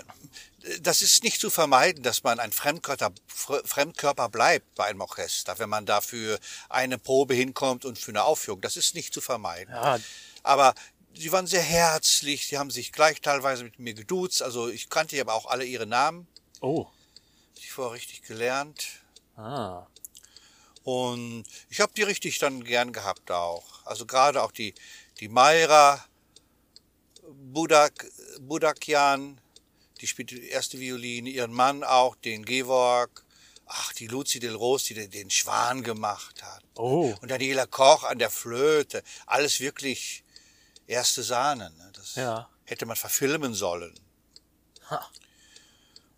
das 0.82 1.02
ist 1.02 1.24
nicht 1.24 1.40
zu 1.40 1.50
vermeiden, 1.50 2.04
dass 2.04 2.24
man 2.24 2.40
ein 2.40 2.52
Fremdkörper, 2.52 3.12
Fr- 3.34 3.66
Fremdkörper 3.66 4.30
bleibt 4.30 4.76
bei 4.76 4.86
einem 4.86 5.02
Orchester, 5.02 5.58
wenn 5.60 5.70
man 5.70 5.86
dafür 5.86 6.40
eine 6.70 6.98
Probe 6.98 7.34
hinkommt 7.34 7.86
und 7.86 7.98
für 7.98 8.12
eine 8.12 8.24
Aufführung. 8.24 8.62
Das 8.62 8.76
ist 8.78 8.96
nicht 8.96 9.14
zu 9.14 9.22
vermeiden. 9.22 9.74
Ja, 9.74 10.00
Aber 10.44 10.76
sie 11.14 11.32
waren 11.32 11.48
sehr 11.48 11.62
herzlich, 11.62 12.48
sie 12.48 12.58
haben 12.58 12.72
sich 12.72 12.92
gleich 12.92 13.22
teilweise 13.22 13.64
mit 13.64 13.80
mir 13.80 13.94
geduzt. 13.94 14.42
Also 14.44 14.68
ich 14.70 14.90
kannte 14.90 15.16
ja 15.16 15.24
aber 15.24 15.34
auch 15.34 15.46
alle 15.46 15.66
ihre 15.66 15.86
Namen. 15.88 16.28
oh. 16.62 16.88
Ich 17.62 17.72
vorher 17.72 17.94
richtig 17.96 18.22
gelernt. 18.24 18.88
Ah. 19.36 19.86
Und 20.84 21.44
ich 21.70 21.82
habe 21.82 21.92
die 21.96 22.04
richtig 22.04 22.40
dann 22.40 22.64
gern 22.64 22.94
gehabt 22.94 23.30
auch. 23.32 23.86
Also 23.86 24.06
gerade 24.06 24.42
auch 24.42 24.52
die, 24.52 24.74
die 25.20 25.28
Mayra 25.28 26.04
Budak, 27.28 28.08
Budakian, 28.40 29.40
die 30.02 30.08
spielt 30.08 30.32
die 30.32 30.48
erste 30.50 30.80
Violine, 30.80 31.30
ihren 31.30 31.54
Mann 31.54 31.84
auch, 31.84 32.16
den 32.16 32.46
Georg. 32.46 33.26
Ach, 33.72 33.94
die 33.94 34.08
Luzi 34.08 34.40
Del 34.40 34.56
Ros, 34.56 34.86
die 34.86 34.96
den- 34.96 35.12
den 35.12 35.30
Schwan 35.30 35.84
gemacht 35.84 36.42
hat. 36.42 36.64
Oh. 36.76 37.14
Und 37.22 37.30
Daniela 37.30 37.68
Koch 37.68 38.04
an 38.04 38.18
der 38.18 38.32
Flöte. 38.32 39.04
Alles 39.28 39.60
wirklich 39.60 40.24
erste 40.88 41.22
Sahne. 41.22 41.70
Ne? 41.78 41.92
Das 41.94 42.16
Ja. 42.16 42.50
hätte 42.66 42.86
man 42.88 42.96
verfilmen 42.96 43.54
sollen. 43.54 43.94
Ha. 44.90 45.08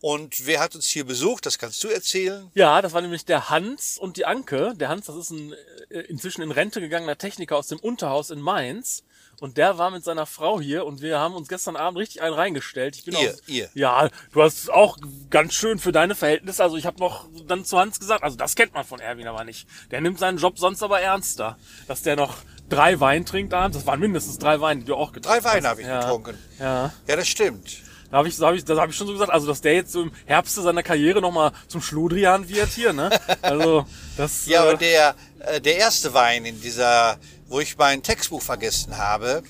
Und 0.02 0.48
wer 0.48 0.60
hat 0.60 0.74
uns 0.76 0.88
hier 0.88 1.06
besucht? 1.06 1.46
Das 1.46 1.60
kannst 1.60 1.84
du 1.84 1.88
erzählen. 1.88 2.50
Ja, 2.56 2.82
das 2.82 2.92
war 2.94 3.02
nämlich 3.02 3.24
der 3.24 3.50
Hans 3.52 3.98
und 4.00 4.18
die 4.18 4.26
Anke. 4.26 4.74
Der 4.76 4.90
Hans, 4.90 5.06
das 5.06 5.16
ist 5.16 5.30
ein 5.30 5.54
äh, 5.90 6.00
inzwischen 6.02 6.42
in 6.42 6.52
Rente 6.52 6.82
gegangener 6.82 7.18
Techniker 7.18 7.56
aus 7.56 7.68
dem 7.68 7.80
Unterhaus 7.80 8.32
in 8.32 8.42
Mainz. 8.42 9.04
Und 9.40 9.58
der 9.58 9.78
war 9.80 9.90
mit 9.90 10.04
seiner 10.04 10.28
Frau 10.28 10.62
hier 10.62 10.86
und 10.86 11.02
wir 11.02 11.18
haben 11.18 11.34
uns 11.34 11.48
gestern 11.48 11.76
Abend 11.76 11.98
richtig 12.00 12.22
einen 12.22 12.36
reingestellt. 12.36 12.96
Ich 12.96 13.06
bin 13.06 13.16
Ihr, 13.16 13.32
auch, 13.32 13.48
ihr. 13.48 13.70
Ja, 13.74 14.10
du 14.34 14.42
hast 14.44 14.70
auch 14.70 14.98
ganz 15.32 15.54
schön 15.56 15.80
für 15.80 15.92
deine 15.92 16.14
Verhältnisse. 16.14 16.62
Also 16.62 16.78
ich 16.78 16.86
habe 16.86 17.00
noch 17.00 17.26
dann 17.48 17.66
zu 17.66 17.80
Hans 17.80 18.00
gesagt, 18.00 18.24
also 18.24 18.38
das 18.38 18.56
kennt 18.56 18.74
man 18.74 18.86
von 18.86 19.00
Erwin 19.00 19.28
aber 19.28 19.44
nicht. 19.44 19.68
Der 19.90 20.00
nimmt 20.02 20.20
seinen 20.20 20.38
Job 20.38 20.60
sonst 20.60 20.84
aber 20.84 21.02
ernster. 21.02 21.58
Dass 21.88 22.04
der 22.04 22.16
noch 22.16 22.38
drei 22.70 23.00
Wein 23.00 23.26
trinkt 23.26 23.54
abends. 23.54 23.78
Das 23.78 23.88
waren 23.88 24.00
mindestens 24.00 24.38
drei 24.38 24.62
Weine, 24.62 24.82
die 24.82 24.86
du 24.88 24.96
auch 24.96 25.12
getrunken 25.12 25.42
Drei 25.42 25.50
Weine 25.50 25.64
hast. 25.64 25.72
habe 25.72 25.82
ich 25.82 25.88
ja. 25.88 26.02
getrunken. 26.02 26.38
Ja. 26.60 26.94
Ja, 27.08 27.16
das 27.16 27.28
stimmt. 27.28 27.78
Da 28.12 28.18
habe 28.18 28.28
ich, 28.28 28.38
da 28.38 28.48
hab 28.48 28.56
ich, 28.56 28.66
das 28.66 28.78
hab 28.78 28.90
ich 28.90 28.96
schon 28.96 29.08
so 29.08 29.14
gesagt, 29.14 29.32
also 29.32 29.48
dass 29.48 29.62
der 29.62 29.74
jetzt 29.74 29.94
so 29.94 30.04
im 30.04 30.12
Herbste 30.26 30.62
seiner 30.62 30.84
Karriere 30.84 31.22
nochmal 31.22 31.54
zum 31.68 31.82
Schludrian 31.82 32.50
wird 32.50 32.70
hier, 32.70 32.92
ne? 32.92 33.10
Also 33.42 33.86
das. 34.18 34.46
Ja, 34.48 34.66
äh, 34.66 34.68
aber 34.68 34.78
der, 34.78 35.16
äh, 35.40 35.62
der 35.62 35.78
erste 35.78 36.14
Wein 36.14 36.46
in 36.46 36.60
dieser, 36.60 37.18
wo 37.48 37.62
ich 37.62 37.78
mein 37.78 38.04
Textbuch 38.04 38.42
vergessen 38.42 38.98
habe, 38.98 39.44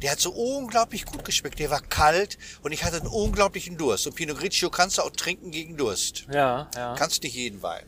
der 0.00 0.12
hat 0.12 0.20
so 0.20 0.30
unglaublich 0.30 1.04
gut 1.04 1.24
geschmeckt. 1.24 1.58
Der 1.58 1.70
war 1.70 1.80
kalt 1.82 2.38
und 2.62 2.72
ich 2.72 2.84
hatte 2.84 2.96
einen 2.96 3.06
unglaublichen 3.06 3.76
Durst. 3.76 4.06
Und 4.06 4.14
Pinot 4.14 4.38
Grigio 4.38 4.70
kannst 4.70 4.96
du 4.96 5.02
auch 5.02 5.10
trinken 5.10 5.50
gegen 5.50 5.76
Durst. 5.76 6.24
ja, 6.32 6.70
ja. 6.74 6.94
Kannst 6.94 7.22
nicht 7.22 7.34
jeden 7.34 7.62
Wein. 7.62 7.84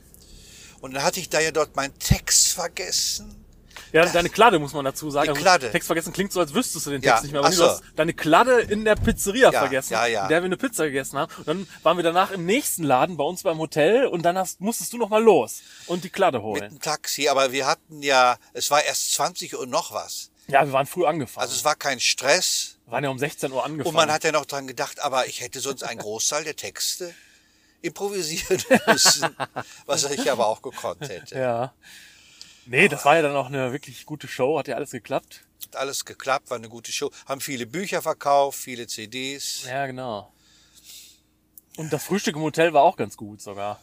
Und 0.80 0.94
dann 0.94 1.02
hatte 1.02 1.20
ich 1.20 1.28
da 1.28 1.40
ja 1.40 1.50
dort 1.50 1.74
meinen 1.74 1.98
Text 1.98 2.48
vergessen. 2.48 3.44
Ja, 3.92 4.04
deine 4.06 4.28
Kladde 4.28 4.58
muss 4.58 4.72
man 4.72 4.84
dazu 4.84 5.10
sagen. 5.10 5.24
Die 5.26 5.30
Also, 5.30 5.40
Kladde. 5.42 5.70
Text 5.70 5.86
vergessen 5.86 6.12
klingt 6.12 6.32
so, 6.32 6.40
als 6.40 6.54
wüsstest 6.54 6.86
du 6.86 6.90
den 6.90 7.02
Ja, 7.02 7.12
Text 7.12 7.24
nicht 7.24 7.32
mehr. 7.32 7.40
Aber 7.42 7.52
so. 7.52 7.64
du 7.64 7.70
hast 7.70 7.82
deine 7.96 8.12
Kladde 8.14 8.60
in 8.60 8.84
der 8.84 8.96
Pizzeria 8.96 9.50
Ja, 9.52 9.60
vergessen, 9.60 9.92
ja, 9.94 10.06
ja. 10.06 10.22
in 10.24 10.28
der 10.28 10.40
wir 10.42 10.46
eine 10.46 10.56
Pizza 10.56 10.84
gegessen 10.86 11.18
haben. 11.18 11.32
Und 11.38 11.46
dann 11.46 11.68
waren 11.82 11.96
wir 11.96 12.04
danach 12.04 12.30
im 12.30 12.44
nächsten 12.46 12.82
Laden 12.84 13.16
bei 13.16 13.24
uns 13.24 13.42
beim 13.42 13.58
Hotel 13.58 14.06
und 14.06 14.22
dann 14.22 14.36
hast, 14.38 14.60
musstest 14.60 14.92
du 14.92 14.98
noch 14.98 15.08
mal 15.08 15.22
los 15.22 15.60
und 15.86 16.04
die 16.04 16.10
Kladde 16.10 16.38
Mit 16.38 16.44
holen. 16.44 16.62
einem 16.64 16.80
Taxi, 16.80 17.28
aber 17.28 17.52
wir 17.52 17.66
hatten 17.66 18.02
ja, 18.02 18.36
es 18.52 18.70
war 18.70 18.82
erst 18.84 19.12
20 19.14 19.58
Uhr 19.58 19.66
noch 19.66 19.92
was. 19.92 20.30
Ja, 20.48 20.64
wir 20.64 20.72
waren 20.72 20.86
früh 20.86 21.04
angefangen. 21.06 21.42
Also 21.42 21.54
es 21.54 21.64
war 21.64 21.74
kein 21.76 22.00
Stress. 22.00 22.76
wir 22.86 22.92
waren 22.92 23.04
ja 23.04 23.10
um 23.10 23.18
16 23.18 23.52
Uhr 23.52 23.64
angefangen. 23.64 23.88
Und 23.88 23.94
man 23.94 24.10
hat 24.10 24.24
ja 24.24 24.32
noch 24.32 24.46
dran 24.46 24.66
gedacht, 24.66 25.00
aber 25.00 25.26
ich 25.26 25.40
hätte 25.42 25.60
sonst 25.60 25.82
einen 25.82 26.00
Großteil 26.00 26.44
der 26.44 26.56
Texte 26.56 27.14
improvisieren 27.82 28.62
müssen, 28.86 29.36
was 29.86 30.04
ich 30.10 30.30
aber 30.30 30.46
auch 30.46 30.62
gekonnt 30.62 31.08
hätte. 31.08 31.38
ja. 31.38 31.72
Nee, 32.70 32.88
das 32.88 33.04
war 33.04 33.16
ja 33.16 33.22
dann 33.22 33.34
auch 33.34 33.46
eine 33.46 33.72
wirklich 33.72 34.04
gute 34.04 34.28
Show, 34.28 34.58
hat 34.58 34.68
ja 34.68 34.76
alles 34.76 34.90
geklappt. 34.90 35.44
Hat 35.64 35.76
alles 35.76 36.04
geklappt, 36.04 36.50
war 36.50 36.58
eine 36.58 36.68
gute 36.68 36.92
Show. 36.92 37.10
Haben 37.26 37.40
viele 37.40 37.66
Bücher 37.66 38.02
verkauft, 38.02 38.58
viele 38.58 38.86
CDs. 38.86 39.64
Ja, 39.66 39.86
genau. 39.86 40.30
Und 41.76 41.92
das 41.92 42.04
Frühstück 42.04 42.36
im 42.36 42.42
Hotel 42.42 42.72
war 42.74 42.82
auch 42.82 42.96
ganz 42.96 43.16
gut 43.16 43.40
sogar. 43.40 43.80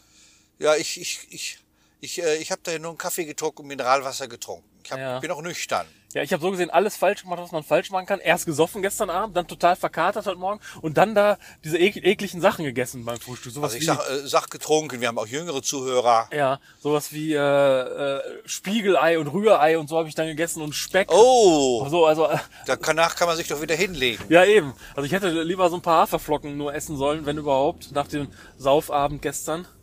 Ja, 0.58 0.76
ich, 0.76 1.00
ich, 1.00 1.26
ich, 1.30 1.58
ich, 2.00 2.22
äh, 2.22 2.36
ich 2.36 2.52
habe 2.52 2.60
da 2.62 2.78
nur 2.78 2.90
einen 2.90 2.98
Kaffee 2.98 3.24
getrunken 3.24 3.62
und 3.62 3.68
Mineralwasser 3.68 4.28
getrunken. 4.28 4.68
Ich 4.84 4.92
hab, 4.92 4.98
Ja. 4.98 5.18
bin 5.18 5.30
auch 5.32 5.42
nüchtern. 5.42 5.86
Ja, 6.16 6.22
ich 6.22 6.32
habe 6.32 6.40
so 6.40 6.50
gesehen 6.50 6.70
alles 6.70 6.96
falsch 6.96 7.24
gemacht, 7.24 7.40
was 7.42 7.52
man 7.52 7.62
falsch 7.62 7.90
machen 7.90 8.06
kann. 8.06 8.20
Erst 8.20 8.46
gesoffen 8.46 8.80
gestern 8.80 9.10
Abend, 9.10 9.36
dann 9.36 9.46
total 9.46 9.76
verkatert 9.76 10.24
heute 10.24 10.38
Morgen 10.38 10.62
und 10.80 10.96
dann 10.96 11.14
da 11.14 11.36
diese 11.62 11.76
ek 11.76 11.96
ekligen 11.96 12.40
Sachen 12.40 12.64
gegessen 12.64 13.04
beim 13.04 13.20
Frühstück. 13.20 13.52
Sowas 13.52 13.74
Also 13.74 13.76
ich 13.76 13.84
sag, 13.84 13.98
äh, 14.10 14.26
sag 14.26 14.50
getrunken, 14.50 15.02
wir 15.02 15.08
haben 15.08 15.18
auch 15.18 15.26
jüngere 15.26 15.60
Zuhörer. 15.60 16.30
ja, 16.32 16.58
sowas 16.80 17.12
wie 17.12 17.34
äh, 17.34 17.38
äh, 17.38 18.22
Spiegelei 18.46 19.18
und 19.18 19.26
Rührei 19.26 19.76
und 19.76 19.90
so 19.90 19.98
habe 19.98 20.08
ich 20.08 20.14
dann 20.14 20.26
gegessen 20.26 20.62
und 20.62 20.74
Speck. 20.74 21.12
Oh, 21.12 21.86
So, 21.90 22.06
also 22.06 22.30
äh, 22.30 22.38
danach 22.64 23.14
kann 23.14 23.28
man 23.28 23.36
sich 23.36 23.48
doch 23.48 23.60
wieder 23.60 23.74
hinlegen. 23.74 24.24
ja 24.30 24.42
eben. 24.46 24.72
Also 24.94 25.04
ich 25.04 25.12
hätte 25.12 25.28
lieber 25.42 25.68
so 25.68 25.76
ein 25.76 25.82
paar 25.82 26.00
Haferflocken 26.00 26.56
nur 26.56 26.72
essen 26.72 26.96
sollen, 26.96 27.26
wenn 27.26 27.36
überhaupt, 27.36 27.92
nach 27.92 28.08
dem 28.08 28.28
Saufabend 28.56 29.20
gestern. 29.20 29.68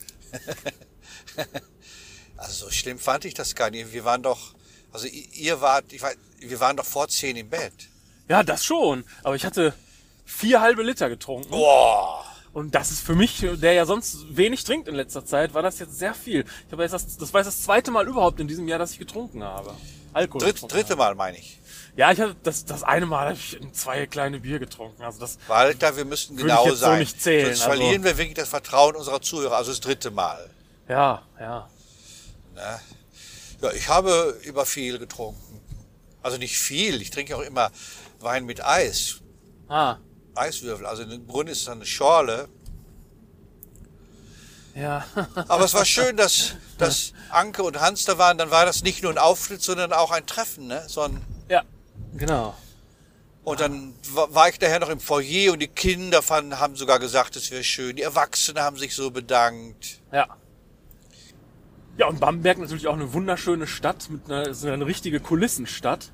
Also 2.38 2.65
so 2.65 2.72
schlimm 2.72 3.00
fand 3.00 3.24
ich 3.24 3.36
das 3.36 3.56
gar 3.56 3.69
nicht. 3.69 3.93
Wir 3.93 4.04
waren 4.04 4.22
doch, 4.24 4.54
also 4.93 5.08
ihr 5.08 5.60
wart, 5.62 5.91
ich 5.91 6.01
weiß, 6.01 6.15
wir 6.39 6.60
waren 6.60 6.77
doch 6.77 6.86
vor 6.86 7.08
zehn 7.08 7.36
im 7.36 7.49
Bett. 7.49 7.73
Ja, 8.29 8.43
das 8.43 8.63
schon. 8.63 9.03
Aber 9.23 9.36
ich 9.36 9.45
hatte 9.45 9.73
vier 10.25 10.62
halbe 10.62 10.84
Liter 10.84 11.10
getrunken. 11.10 11.49
Boah. 11.49 12.23
Und 12.53 12.75
das 12.75 12.91
ist 12.91 13.01
für 13.01 13.15
mich, 13.15 13.43
der 13.53 13.73
ja 13.73 13.86
sonst 13.86 14.38
wenig 14.38 14.63
trinkt 14.63 14.88
in 14.88 14.93
letzter 14.95 15.25
Zeit, 15.25 15.53
war 15.56 15.63
das 15.63 15.79
jetzt 15.79 15.97
sehr 15.97 16.13
viel. 16.13 16.45
Ich 16.67 16.71
habe 16.71 16.84
jetzt 16.84 16.91
das, 16.91 17.17
das 17.17 17.34
war 17.34 17.41
jetzt 17.41 17.47
das 17.47 17.63
zweite 17.63 17.89
Mal 17.89 18.08
überhaupt 18.08 18.39
in 18.39 18.47
diesem 18.47 18.67
Jahr, 18.67 18.77
dass 18.79 18.91
ich 18.91 18.99
getrunken 18.99 19.43
habe. 19.43 19.73
Alkohol. 20.13 20.41
Dritt, 20.51 20.71
dritte 20.71 20.95
Mal 20.95 21.15
meine 21.15 21.38
ich. 21.39 21.53
habe. 21.58 21.63
Ja, 21.95 22.12
ich 22.12 22.19
hatte 22.21 22.36
das, 22.43 22.65
das 22.65 22.84
eine 22.84 23.06
Mal 23.08 23.25
habe 23.29 23.34
ich 23.38 23.58
zwei 23.73 24.06
kleine 24.06 24.39
Bier 24.39 24.60
getrunken. 24.60 25.01
Also 25.01 25.19
das, 25.19 25.38
Walter, 25.47 25.95
wir 25.97 26.06
müssten 26.06 26.38
Würde 26.38 26.49
ich 26.49 26.56
genau 26.56 26.65
jetzt 26.65 26.79
so 26.79 26.86
sein. 26.86 26.99
nicht 26.99 27.19
zählen, 27.21 27.45
Sonst 27.47 27.62
also- 27.63 27.75
verlieren 27.82 28.03
wir 28.03 28.17
wirklich 28.17 28.36
das 28.36 28.49
Vertrauen 28.49 28.95
unserer 28.95 29.21
Zuhörer. 29.21 29.58
Also 29.58 29.71
das 29.71 29.79
dritte 29.79 30.12
Mal. 30.12 30.49
ja, 30.88 31.23
ja. 31.39 31.67
Ja, 33.63 33.71
ich 33.71 33.88
habe 33.88 34.38
über 34.43 34.65
viel 34.65 34.99
getrunken. 34.99 35.62
Also 36.21 36.38
nicht 36.38 36.58
viel. 36.58 37.02
Ich 37.02 37.12
trinke 37.12 37.36
auch 37.38 37.41
immer 37.41 37.71
Wein 38.19 38.45
mit 38.45 38.63
Eis. 38.63 39.21
Ah, 39.69 39.97
Eiswürfel. 40.36 40.86
Also 40.86 41.04
im 41.04 41.26
Grunde 41.28 41.52
ist 41.54 41.62
es 41.62 41.69
eine 41.69 41.86
Schorle. 41.86 42.49
ja. 44.76 45.06
Aber 45.47 45.63
es 45.65 45.73
war 45.73 45.86
schön, 45.86 46.17
dass, 46.17 46.56
dass 46.78 47.13
Anke 47.30 47.63
und 47.63 47.80
Hans 47.80 48.04
da 48.06 48.17
waren. 48.17 48.38
Dann 48.38 48.52
war 48.52 48.65
das 48.65 48.84
nicht 48.84 49.02
nur 49.04 49.12
ein 49.12 49.17
Auftritt, 49.17 49.62
sondern 49.62 49.93
auch 49.93 50.12
ein 50.12 50.26
Treffen. 50.26 50.67
Ne? 50.67 50.84
So 50.88 51.02
ein, 51.02 51.21
ja, 51.49 51.63
genau. 52.15 52.56
und 53.43 53.60
dann 53.60 53.93
wa- 54.12 54.28
war 54.32 54.49
ich 54.49 54.60
daher 54.60 54.80
noch 54.80 54.89
im 54.89 54.99
Foyer 54.99 55.54
und 55.54 55.60
die 55.60 55.67
Kinder 55.67 56.21
fanden, 56.21 56.60
haben 56.60 56.76
sogar 56.76 56.99
gesagt, 56.99 57.36
es 57.36 57.49
wäre 57.52 57.63
schön. 57.63 57.95
Die 57.95 58.02
Erwachsenen 58.02 58.62
haben 58.63 58.78
sich 58.78 58.93
so 58.95 59.10
bedankt. 59.12 59.99
Ja. 60.12 60.28
Ja, 61.97 62.08
und 62.08 62.19
Bamberg 62.19 62.58
natürlich 62.58 62.88
auch 62.88 62.95
eine 62.95 63.13
wunderschöne 63.13 63.67
Stadt 63.67 64.10
mit 64.10 64.25
einer, 64.25 64.47
ist 64.47 64.65
eine 64.65 64.86
richtige 64.86 65.19
Kulissenstadt. 65.19 66.12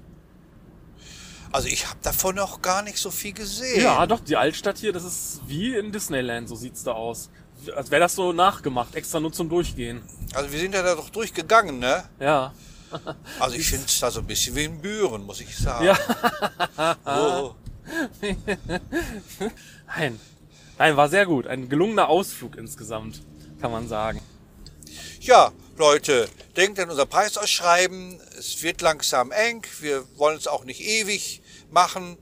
Also 1.52 1.68
ich 1.68 1.88
habe 1.88 1.98
davon 2.02 2.36
noch 2.36 2.62
gar 2.62 2.84
nicht 2.84 2.98
so 2.98 3.10
viel 3.12 3.34
gesehen. 3.34 3.82
Ja, 3.82 4.06
doch, 4.06 4.20
die 4.20 4.36
Altstadt 4.36 4.78
hier, 4.78 4.94
das 4.94 5.04
ist 5.04 5.42
wie 5.48 5.76
in 5.76 5.92
Disneyland, 5.92 6.48
so 6.48 6.56
sieht's 6.56 6.84
da 6.84 6.92
aus. 6.92 7.30
Als 7.76 7.92
wäre 7.92 8.02
das 8.02 8.16
so 8.16 8.34
nachgemacht, 8.34 8.96
extra 8.96 9.20
nur 9.20 9.32
zum 9.34 9.50
Durchgehen. 9.50 10.02
Also 10.34 10.52
wir 10.52 10.60
sind 10.60 10.76
ja 10.76 10.84
da 10.84 10.96
doch 10.96 11.10
durchgegangen, 11.10 11.80
ne? 11.80 12.04
Ja. 12.20 12.54
Also 13.40 13.56
ich 13.56 13.70
finde 13.70 13.86
es 13.86 14.00
da 14.00 14.10
so 14.10 14.20
ein 14.20 14.26
bisschen 14.26 14.56
wie 14.56 14.64
in 14.64 14.82
Büren, 14.82 15.24
muss 15.24 15.42
ich 15.42 15.56
sagen. 15.56 15.86
Ja. 15.86 16.96
Oh. 17.06 17.54
Nein. 19.88 20.20
Nein, 20.78 20.98
war 20.98 21.10
sehr 21.10 21.26
gut. 21.26 21.46
Ein 21.48 21.70
gelungener 21.70 22.10
Ausflug 22.10 22.56
insgesamt, 22.56 23.22
kann 23.62 23.72
man 23.72 23.88
sagen. 23.88 24.22
Ja, 25.22 25.52
Leute, 25.78 26.28
denkt 26.58 26.80
an 26.80 26.90
unser 26.90 27.06
Preisausschreiben. 27.06 28.20
Es 28.38 28.62
wird 28.64 28.82
langsam 28.82 29.32
eng. 29.32 29.62
Wir 29.82 30.04
wollen 30.18 30.38
es 30.38 30.48
auch 30.48 30.66
nicht 30.66 30.82
ewig 30.82 31.42
machen, 31.72 32.18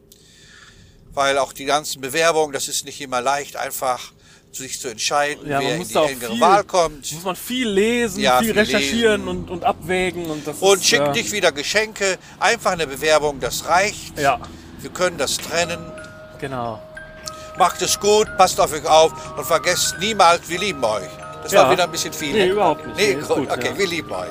weil 1.14 1.38
auch 1.38 1.54
die 1.54 1.66
ganzen 1.66 2.02
Bewerbungen, 2.02 2.54
das 2.54 2.68
ist 2.68 2.86
nicht 2.86 3.02
immer 3.02 3.22
leicht, 3.22 3.56
einfach 3.56 4.12
sich 4.52 4.80
zu 4.80 4.88
entscheiden, 4.88 5.48
Ja, 5.48 5.60
wer 5.60 5.76
in 5.76 5.88
die 5.88 5.94
engere 5.96 6.32
viel- 6.32 6.42
Wahl 6.42 6.64
kommt. 6.64 7.12
Muss 7.12 7.24
man 7.24 7.36
viel 7.36 7.68
lesen, 7.70 8.22
Ja, 8.22 8.40
viel 8.40 8.54
viel 8.54 8.60
recherchieren 8.60 9.22
lesen. 9.26 9.28
und, 9.44 9.50
und 9.52 9.64
abwägen 9.64 10.26
und 10.28 10.48
das 10.48 10.58
Und 10.60 10.80
ist, 10.80 10.88
schickt 10.88 11.08
äh, 11.08 11.12
nicht 11.12 11.32
wieder 11.32 11.52
Geschenke, 11.52 12.18
einfach 12.40 12.72
eine 12.72 12.88
Bewerbung, 12.88 13.40
das 13.40 13.66
reicht. 13.66 14.18
Ja, 14.18 14.40
Wir 14.82 14.90
können 14.90 15.18
das 15.18 15.38
trennen. 15.38 15.80
genau. 16.40 16.82
Macht 17.58 17.82
es 17.82 18.00
gut, 18.00 18.28
passt 18.38 18.60
auf 18.60 18.72
euch 18.72 18.86
auf 18.86 19.12
und 19.38 19.46
vergesst 19.46 19.96
niemals, 20.00 20.48
wir 20.48 20.60
lieben 20.60 20.84
euch. 20.84 21.10
Das 21.48 21.54
Ja. 21.54 21.64
war 21.64 21.72
wieder 21.72 21.86
ein 21.86 21.92
bisschen 21.92 22.12
viel. 22.12 22.34
Nee, 22.34 22.40
ne? 22.48 22.52
überhaupt 22.52 22.86
nicht. 22.86 22.98
Nee, 22.98 23.16
Nee, 23.16 23.22
gut, 23.22 23.28
gut, 23.38 23.52
okay, 23.52 23.70
ja. 23.72 23.78
wir 23.78 23.88
lieben 23.88 24.12
euch. 24.12 24.28